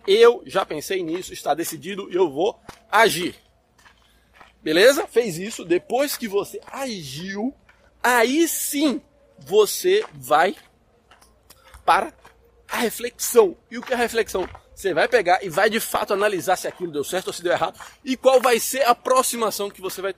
Eu 0.08 0.42
já 0.46 0.66
pensei 0.66 1.04
nisso, 1.04 1.34
está 1.34 1.54
decidido, 1.54 2.10
eu 2.10 2.32
vou 2.32 2.58
agir. 2.90 3.36
Beleza? 4.62 5.08
Fez 5.08 5.38
isso, 5.38 5.66
depois 5.66 6.16
que 6.16 6.28
você 6.28 6.60
agiu, 6.72 7.54
aí 8.02 8.48
sim 8.48 9.02
você 9.40 10.06
vai 10.14 10.56
para 11.86 12.14
a 12.70 12.78
reflexão. 12.78 13.58
E 13.70 13.78
o 13.78 13.82
que 13.82 13.92
é 13.92 13.96
a 13.96 14.00
reflexão? 14.00 14.48
Você 14.74 14.94
vai 14.94 15.08
pegar 15.08 15.44
e 15.44 15.50
vai 15.50 15.70
de 15.70 15.80
fato 15.80 16.14
analisar 16.14 16.56
se 16.56 16.68
aquilo 16.68 16.92
deu 16.92 17.04
certo 17.04 17.28
ou 17.28 17.34
se 17.34 17.44
deu 17.44 17.52
errado 17.52 17.80
e 18.04 18.16
qual 18.16 18.40
vai 18.40 18.60
ser 18.60 18.84
a 18.84 18.92
aproximação 18.92 19.70
que 19.70 19.82
você 19.82 20.02
vai 20.02 20.14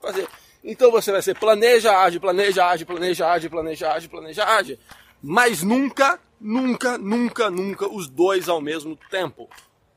fazer. 0.00 0.28
Então 0.62 0.90
você 0.90 1.12
vai 1.12 1.22
ser 1.22 1.38
planeja, 1.38 1.96
age, 1.98 2.20
planeja, 2.20 2.66
age, 2.66 2.84
planeja, 2.84 3.28
age, 3.28 3.48
planeja, 3.48 3.92
age, 3.92 4.08
planeja, 4.08 4.44
age. 4.44 4.78
Mas 5.22 5.62
nunca, 5.62 6.20
nunca, 6.40 6.98
nunca, 6.98 7.50
nunca 7.50 7.88
os 7.88 8.08
dois 8.08 8.48
ao 8.48 8.60
mesmo 8.60 8.96
tempo. 9.10 9.48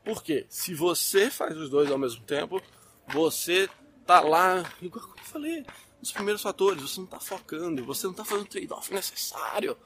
Por 0.04 0.22
quê? 0.22 0.46
Se 0.48 0.74
você 0.74 1.30
faz 1.30 1.56
os 1.56 1.68
dois 1.68 1.90
ao 1.90 1.98
mesmo 1.98 2.22
tempo, 2.24 2.62
você 3.08 3.68
tá 4.08 4.20
lá, 4.20 4.64
igual 4.80 5.04
eu 5.04 5.24
falei, 5.24 5.66
nos 6.00 6.10
primeiros 6.10 6.40
fatores, 6.40 6.80
você 6.80 6.98
não 6.98 7.04
está 7.04 7.20
focando, 7.20 7.84
você 7.84 8.06
não 8.06 8.12
está 8.12 8.24
fazendo 8.24 8.46
o 8.46 8.48
trade-off 8.48 8.94
necessário. 8.94 9.76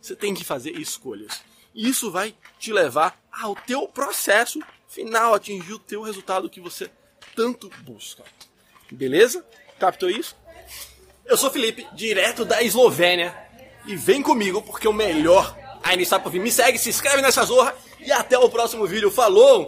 Você 0.00 0.16
tem 0.16 0.32
que 0.32 0.42
fazer 0.42 0.70
escolhas. 0.70 1.42
Isso 1.74 2.10
vai 2.10 2.34
te 2.58 2.72
levar 2.72 3.20
ao 3.30 3.54
teu 3.54 3.86
processo 3.86 4.58
final, 4.88 5.34
atingir 5.34 5.74
o 5.74 5.78
teu 5.78 6.00
resultado 6.00 6.48
que 6.48 6.62
você 6.62 6.90
tanto 7.36 7.68
busca. 7.82 8.24
Beleza? 8.90 9.44
Captou 9.78 10.08
isso? 10.08 10.34
Eu 11.26 11.36
sou 11.36 11.50
Felipe, 11.50 11.86
direto 11.92 12.46
da 12.46 12.62
Eslovênia, 12.62 13.36
e 13.84 13.94
vem 13.94 14.22
comigo 14.22 14.62
porque 14.62 14.88
o 14.88 14.94
melhor 14.94 15.54
ainda 15.82 16.02
está 16.02 16.18
por 16.18 16.32
vir. 16.32 16.40
Me 16.40 16.50
segue, 16.50 16.78
se 16.78 16.88
inscreve 16.88 17.20
nessa 17.20 17.44
zorra 17.44 17.76
e 18.00 18.10
até 18.10 18.38
o 18.38 18.48
próximo 18.48 18.86
vídeo. 18.86 19.10
Falou! 19.10 19.56